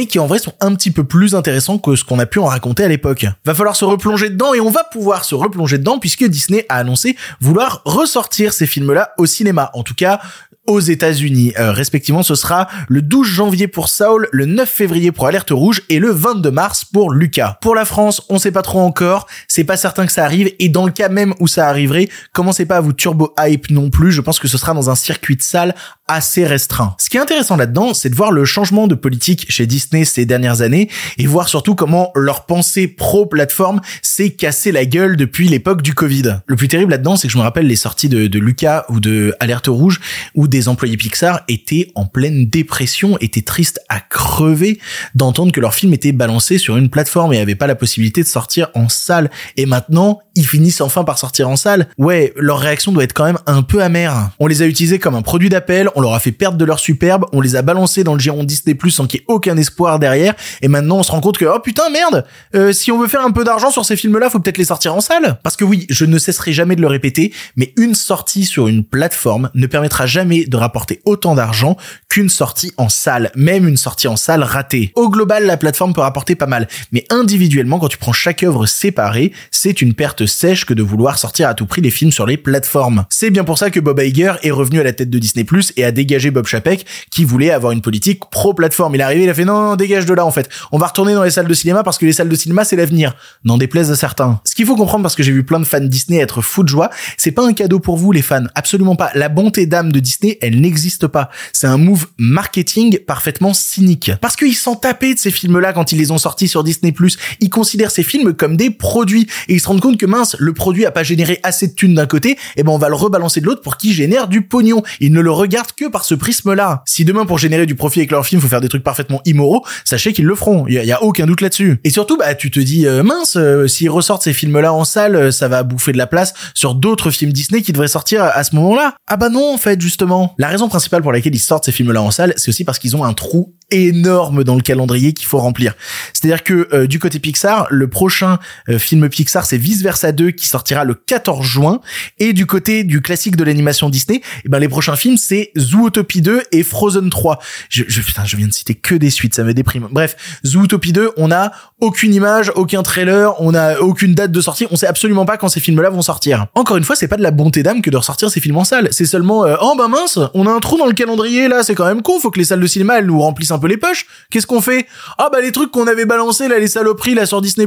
[0.05, 2.45] qui en vrai sont un petit peu plus intéressants que ce qu'on a pu en
[2.45, 3.25] raconter à l'époque.
[3.47, 6.77] Va falloir se replonger dedans et on va pouvoir se replonger dedans puisque Disney a
[6.77, 9.71] annoncé vouloir ressortir ces films-là au cinéma.
[9.73, 10.21] En tout cas,
[10.67, 11.53] aux États-Unis.
[11.59, 15.83] Euh, respectivement, ce sera le 12 janvier pour Saul, le 9 février pour Alerte Rouge
[15.89, 17.59] et le 22 mars pour Lucas.
[17.61, 20.69] Pour la France, on sait pas trop encore, c'est pas certain que ça arrive et
[20.69, 24.13] dans le cas même où ça arriverait, commencez pas à vous turbo hype non plus,
[24.13, 25.75] je pense que ce sera dans un circuit de salle
[26.09, 26.95] assez restreint.
[26.99, 30.25] Ce qui est intéressant là-dedans, c'est de voir le changement de politique chez Disney ces
[30.25, 35.83] dernières années et voir surtout comment leur pensée pro-plateforme s'est cassé la gueule depuis l'époque
[35.83, 36.41] du Covid.
[36.47, 39.01] Le plus terrible là-dedans, c'est que je me rappelle les sorties de, de Lucas ou
[39.01, 40.01] de Alerte Rouge
[40.35, 44.79] où des employés Pixar étaient en pleine dépression, étaient tristes à crever
[45.15, 48.29] d'entendre que leur film était balancé sur une plateforme et avait pas la possibilité de
[48.29, 49.31] sortir en salle.
[49.57, 51.89] Et maintenant, ils finissent enfin par sortir en salle.
[51.99, 54.31] Ouais, leur réaction doit être quand même un peu amère.
[54.39, 56.79] On les a utilisés comme un produit d'appel, on leur a fait perdre de leur
[56.79, 59.57] superbe, on les a balancés dans le giron Disney Plus sans qu'il y ait aucun
[59.57, 62.99] espoir derrière, et maintenant on se rend compte que oh putain merde, euh, si on
[62.99, 65.39] veut faire un peu d'argent sur ces films-là, faut peut-être les sortir en salle.
[65.43, 68.85] Parce que oui, je ne cesserai jamais de le répéter, mais une sortie sur une
[68.85, 71.77] plateforme ne permettra jamais de rapporter autant d'argent
[72.09, 74.93] qu'une sortie en salle, même une sortie en salle ratée.
[74.95, 78.67] Au global, la plateforme peut rapporter pas mal, mais individuellement, quand tu prends chaque œuvre
[78.67, 82.27] séparée, c'est une perte sèche que de vouloir sortir à tout prix les films sur
[82.27, 83.05] les plateformes.
[83.11, 85.73] C'est bien pour ça que Bob Iger est revenu à la tête de Disney Plus
[85.77, 88.95] et a dégagé Bob Chapek, qui voulait avoir une politique pro-plateforme.
[88.95, 90.49] Il est arrivé, il a fait non, non, dégage de là en fait.
[90.73, 92.77] On va retourner dans les salles de cinéma parce que les salles de cinéma c'est
[92.77, 93.15] l'avenir.
[93.45, 94.41] N'en déplaise à certains.
[94.45, 96.69] Ce qu'il faut comprendre parce que j'ai vu plein de fans Disney être fou de
[96.69, 99.11] joie, c'est pas un cadeau pour vous les fans, absolument pas.
[99.15, 101.31] La bonté d'âme de Disney, elle n'existe pas.
[101.53, 104.11] C'est un move marketing parfaitement cynique.
[104.21, 106.95] Parce qu'ils s'en tapaient de ces films-là quand ils les ont sortis sur Disney+.
[107.41, 110.53] Ils considèrent ces films comme des produits et ils se rendent compte que mince, le
[110.53, 112.95] produit a pas généré assez de thunes d'un côté, et eh ben on va le
[112.95, 114.83] rebalancer de l'autre pour qu'il génère du pognon.
[115.01, 116.83] Ils ne le regardent que par ce prisme-là.
[116.87, 119.65] Si demain pour générer du profit avec leur film, faut faire des trucs parfaitement immoraux,
[119.85, 120.67] sachez qu'ils le feront.
[120.69, 121.79] Il y, a aucun doute là-dessus.
[121.85, 125.17] Et surtout, bah tu te dis euh, mince, euh, s'ils ressortent ces films-là en salle,
[125.17, 128.45] euh, ça va bouffer de la place sur d'autres films Disney qui devraient sortir à,
[128.45, 128.95] ce moment-là.
[129.07, 130.16] Ah bah non en fait justement.
[130.39, 132.97] La raison principale pour laquelle ils sortent ces films-là en salle, c'est aussi parce qu'ils
[132.97, 135.75] ont un trou énorme dans le calendrier qu'il faut remplir.
[136.13, 140.31] C'est-à-dire que euh, du côté Pixar, le prochain euh, film Pixar c'est Vice Versa 2
[140.31, 141.81] qui sortira le 14 juin
[142.19, 146.23] et du côté du classique de l'animation Disney, eh ben les prochains films c'est Zootopie
[146.23, 147.41] 2 et Frozen 3.
[147.69, 149.89] Je, je putain, je viens de citer que des suites, ça me déprime.
[149.91, 151.51] Bref, Zootopie 2, on a
[151.81, 155.49] aucune image, aucun trailer, on a aucune date de sortie, on sait absolument pas quand
[155.49, 156.47] ces films-là vont sortir.
[156.55, 158.65] Encore une fois, c'est pas de la bonté d'âme que de ressortir ces films en
[158.65, 161.63] salle, c'est seulement euh, oh bah mince, on a un trou dans le calendrier là,
[161.63, 163.67] c'est quand même con, faut que les salles de cinéma elles nous remplissent un peu
[163.69, 164.07] les poches.
[164.31, 164.87] Qu'est-ce qu'on fait?
[165.19, 167.67] Ah bah les trucs qu'on avait balancés là, les saloperies là sur Disney+,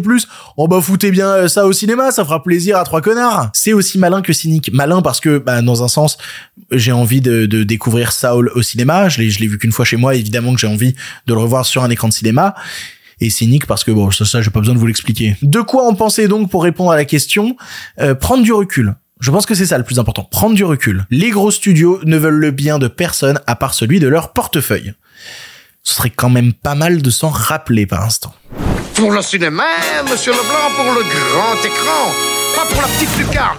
[0.58, 3.49] oh bah foutez bien euh, ça au cinéma, ça fera plaisir à trois connards.
[3.54, 4.71] C'est aussi malin que cynique.
[4.73, 6.17] Malin parce que bah dans un sens,
[6.71, 9.86] j'ai envie de, de découvrir Saul au cinéma, je l'ai je l'ai vu qu'une fois
[9.86, 10.93] chez moi, évidemment que j'ai envie
[11.28, 12.56] de le revoir sur un écran de cinéma
[13.21, 15.36] et cynique parce que bon ça, ça j'ai pas besoin de vous l'expliquer.
[15.41, 17.58] De quoi en penser donc pour répondre à la question?
[17.99, 18.95] Euh, Prendre du recul.
[19.19, 21.06] Je pense que c'est ça le plus important, prendre du recul.
[21.12, 24.93] Les gros studios ne veulent le bien de personne à part celui de leur portefeuille.
[25.89, 28.32] Ce serait quand même pas mal de s'en rappeler par instant.
[28.93, 29.63] Pour le cinéma,
[30.08, 32.13] monsieur Leblanc, pour le grand écran,
[32.56, 33.58] pas pour la petite lucarne.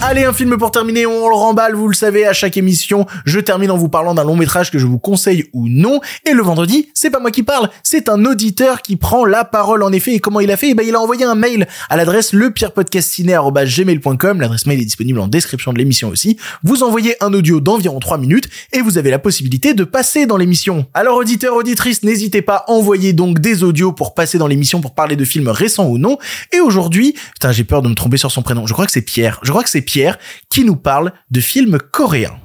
[0.00, 3.40] Allez, un film pour terminer, on le remballe, vous le savez, à chaque émission, je
[3.40, 6.42] termine en vous parlant d'un long métrage que je vous conseille ou non, et le
[6.42, 10.14] vendredi, c'est pas moi qui parle, c'est un auditeur qui prend la parole en effet,
[10.14, 10.68] et comment il a fait?
[10.70, 15.26] Eh ben, il a envoyé un mail à l'adresse lepierrepodcastciné.gmail.com, l'adresse mail est disponible en
[15.26, 19.18] description de l'émission aussi, vous envoyez un audio d'environ 3 minutes, et vous avez la
[19.18, 20.86] possibilité de passer dans l'émission.
[20.94, 25.16] Alors auditeur, auditrice, n'hésitez pas, envoyez donc des audios pour passer dans l'émission, pour parler
[25.16, 26.18] de films récents ou non,
[26.52, 29.02] et aujourd'hui, putain, j'ai peur de me tromper sur son prénom, je crois que c'est
[29.02, 30.18] Pierre, je crois que c'est Pierre
[30.50, 32.36] qui nous parle de films coréens.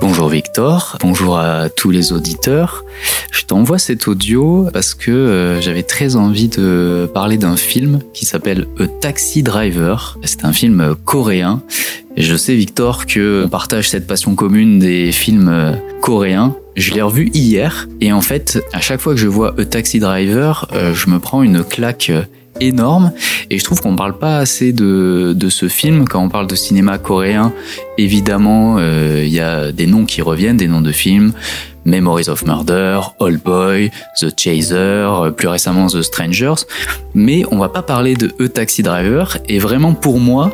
[0.00, 2.84] Bonjour Victor, bonjour à tous les auditeurs.
[3.32, 8.24] Je t'envoie cet audio parce que euh, j'avais très envie de parler d'un film qui
[8.24, 10.16] s'appelle A Taxi Driver.
[10.22, 11.60] C'est un film coréen.
[12.16, 16.54] je sais Victor que on partage cette passion commune des films euh, coréens.
[16.76, 19.98] Je l'ai revu hier et en fait, à chaque fois que je vois A Taxi
[19.98, 22.12] Driver, euh, je me prends une claque
[22.60, 23.12] énorme.
[23.50, 26.06] Et je trouve qu'on parle pas assez de, de ce film.
[26.06, 27.52] Quand on parle de cinéma coréen
[27.98, 31.32] évidemment euh, il y a des noms qui reviennent des noms de films
[31.84, 33.90] Memories of Murder, Old Boy,
[34.20, 36.66] The Chaser, euh, plus récemment The Strangers.
[37.14, 39.38] Mais on va pas parler de E Taxi Driver.
[39.48, 40.52] Et vraiment pour moi,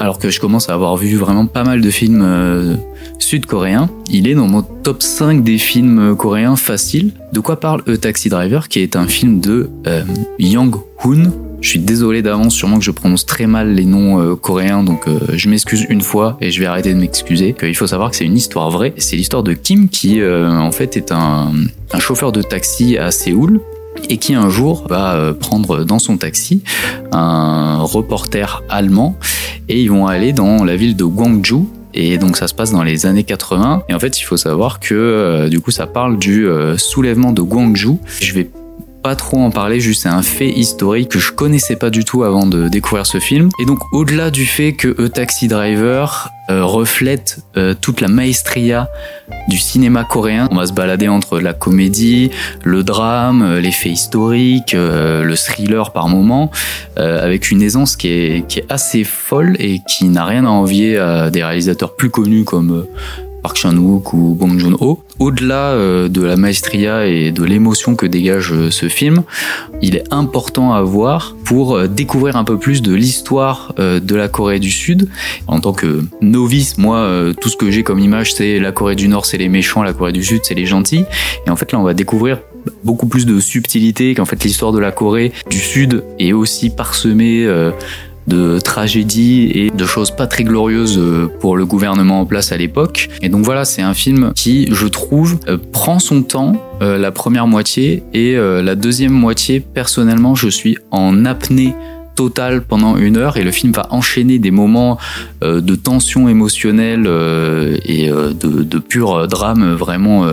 [0.00, 2.76] alors que je commence à avoir vu vraiment pas mal de films euh,
[3.18, 7.12] sud-coréens, il est dans mon top 5 des films coréens faciles.
[7.32, 10.02] De quoi parle E Taxi Driver, qui est un film de euh,
[10.38, 14.36] Yang Hoon, je suis désolé d'avance, sûrement que je prononce très mal les noms euh,
[14.36, 17.54] coréens, donc euh, je m'excuse une fois et je vais arrêter de m'excuser.
[17.62, 18.94] Il faut savoir que c'est une histoire vraie.
[18.96, 21.52] C'est l'histoire de Kim qui, euh, en fait, est un,
[21.92, 23.60] un, chauffeur de taxi à Séoul
[24.08, 26.62] et qui un jour va prendre dans son taxi
[27.10, 29.18] un reporter allemand
[29.68, 32.84] et ils vont aller dans la ville de Gwangju et donc ça se passe dans
[32.84, 36.46] les années 80 et en fait il faut savoir que du coup ça parle du
[36.76, 37.96] soulèvement de Gwangju.
[38.20, 38.48] Je vais
[39.02, 42.24] pas trop en parler, juste c'est un fait historique que je connaissais pas du tout
[42.24, 43.48] avant de découvrir ce film.
[43.60, 48.88] Et donc au-delà du fait que A Taxi Driver euh, reflète euh, toute la maestria
[49.48, 52.30] du cinéma coréen, on va se balader entre la comédie,
[52.64, 56.50] le drame, euh, les faits historiques, le thriller par moment,
[56.96, 60.98] avec une aisance qui est, qui est assez folle et qui n'a rien à envier
[60.98, 62.86] à des réalisateurs plus connus comme
[63.48, 65.02] Park ou Bong Joon-ho.
[65.18, 69.22] Au-delà euh, de la maestria et de l'émotion que dégage euh, ce film,
[69.80, 74.28] il est important à voir pour euh, découvrir un peu plus de l'histoire de la
[74.28, 75.08] Corée du Sud.
[75.46, 79.08] En tant que novice, moi, tout ce que j'ai comme image, c'est la Corée du
[79.08, 81.04] Nord, c'est les méchants, la Corée du Sud, c'est les gentils.
[81.46, 82.38] Et en fait, là, on va découvrir
[82.84, 87.46] beaucoup plus de subtilité qu'en fait l'histoire de la Corée du Sud est aussi parsemée
[88.28, 92.56] de tragédies et de choses pas très glorieuses euh, pour le gouvernement en place à
[92.56, 93.08] l'époque.
[93.22, 97.10] Et donc voilà, c'est un film qui, je trouve, euh, prend son temps euh, la
[97.10, 101.74] première moitié et la deuxième moitié, personnellement, je suis en apnée
[102.14, 104.98] totale pendant une heure et le film va enchaîner des moments
[105.40, 107.06] de tension émotionnelle
[107.84, 110.26] et de, de, pur drame vraiment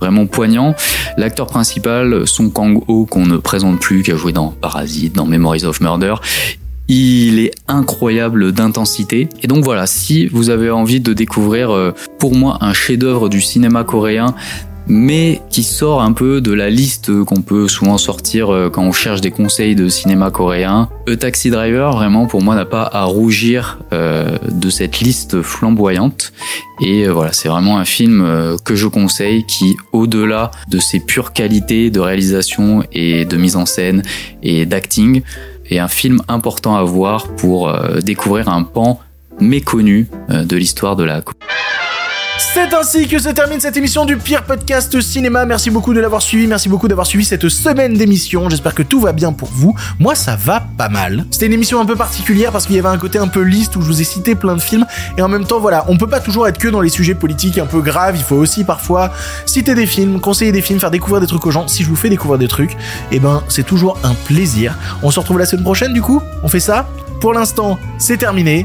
[0.00, 0.74] vraiment poignant.
[1.16, 5.64] L'acteur principal, Song Kang-ho, qu'on ne présente plus, qui a joué dans Parasite, dans Memories
[5.64, 6.16] of Murder,
[6.88, 9.28] il est incroyable d'intensité.
[9.42, 13.40] Et donc voilà, si vous avez envie de découvrir euh, pour moi un chef-d'œuvre du
[13.40, 14.34] cinéma coréen,
[14.90, 18.92] mais qui sort un peu de la liste qu'on peut souvent sortir euh, quand on
[18.92, 20.88] cherche des conseils de cinéma coréen.
[21.06, 26.32] A Taxi Driver, vraiment, pour moi, n'a pas à rougir euh, de cette liste flamboyante.
[26.80, 28.24] Et voilà, c'est vraiment un film
[28.64, 33.66] que je conseille qui, au-delà de ses pures qualités de réalisation et de mise en
[33.66, 34.04] scène
[34.44, 35.22] et d'acting,
[35.70, 39.00] et un film important à voir pour euh, découvrir un pan
[39.40, 41.22] méconnu euh, de l'histoire de la
[42.38, 45.44] c'est ainsi que se termine cette émission du pire podcast cinéma.
[45.44, 46.46] Merci beaucoup de l'avoir suivi.
[46.46, 48.48] Merci beaucoup d'avoir suivi cette semaine d'émission.
[48.48, 49.74] J'espère que tout va bien pour vous.
[49.98, 51.26] Moi, ça va pas mal.
[51.30, 53.76] C'était une émission un peu particulière parce qu'il y avait un côté un peu liste
[53.76, 54.86] où je vous ai cité plein de films.
[55.16, 57.58] Et en même temps, voilà, on peut pas toujours être que dans les sujets politiques
[57.58, 58.16] un peu graves.
[58.16, 59.10] Il faut aussi parfois
[59.44, 61.66] citer des films, conseiller des films, faire découvrir des trucs aux gens.
[61.66, 62.76] Si je vous fais découvrir des trucs,
[63.10, 64.76] eh ben, c'est toujours un plaisir.
[65.02, 66.22] On se retrouve la semaine prochaine, du coup.
[66.42, 66.88] On fait ça?
[67.20, 68.64] Pour l'instant, c'est terminé.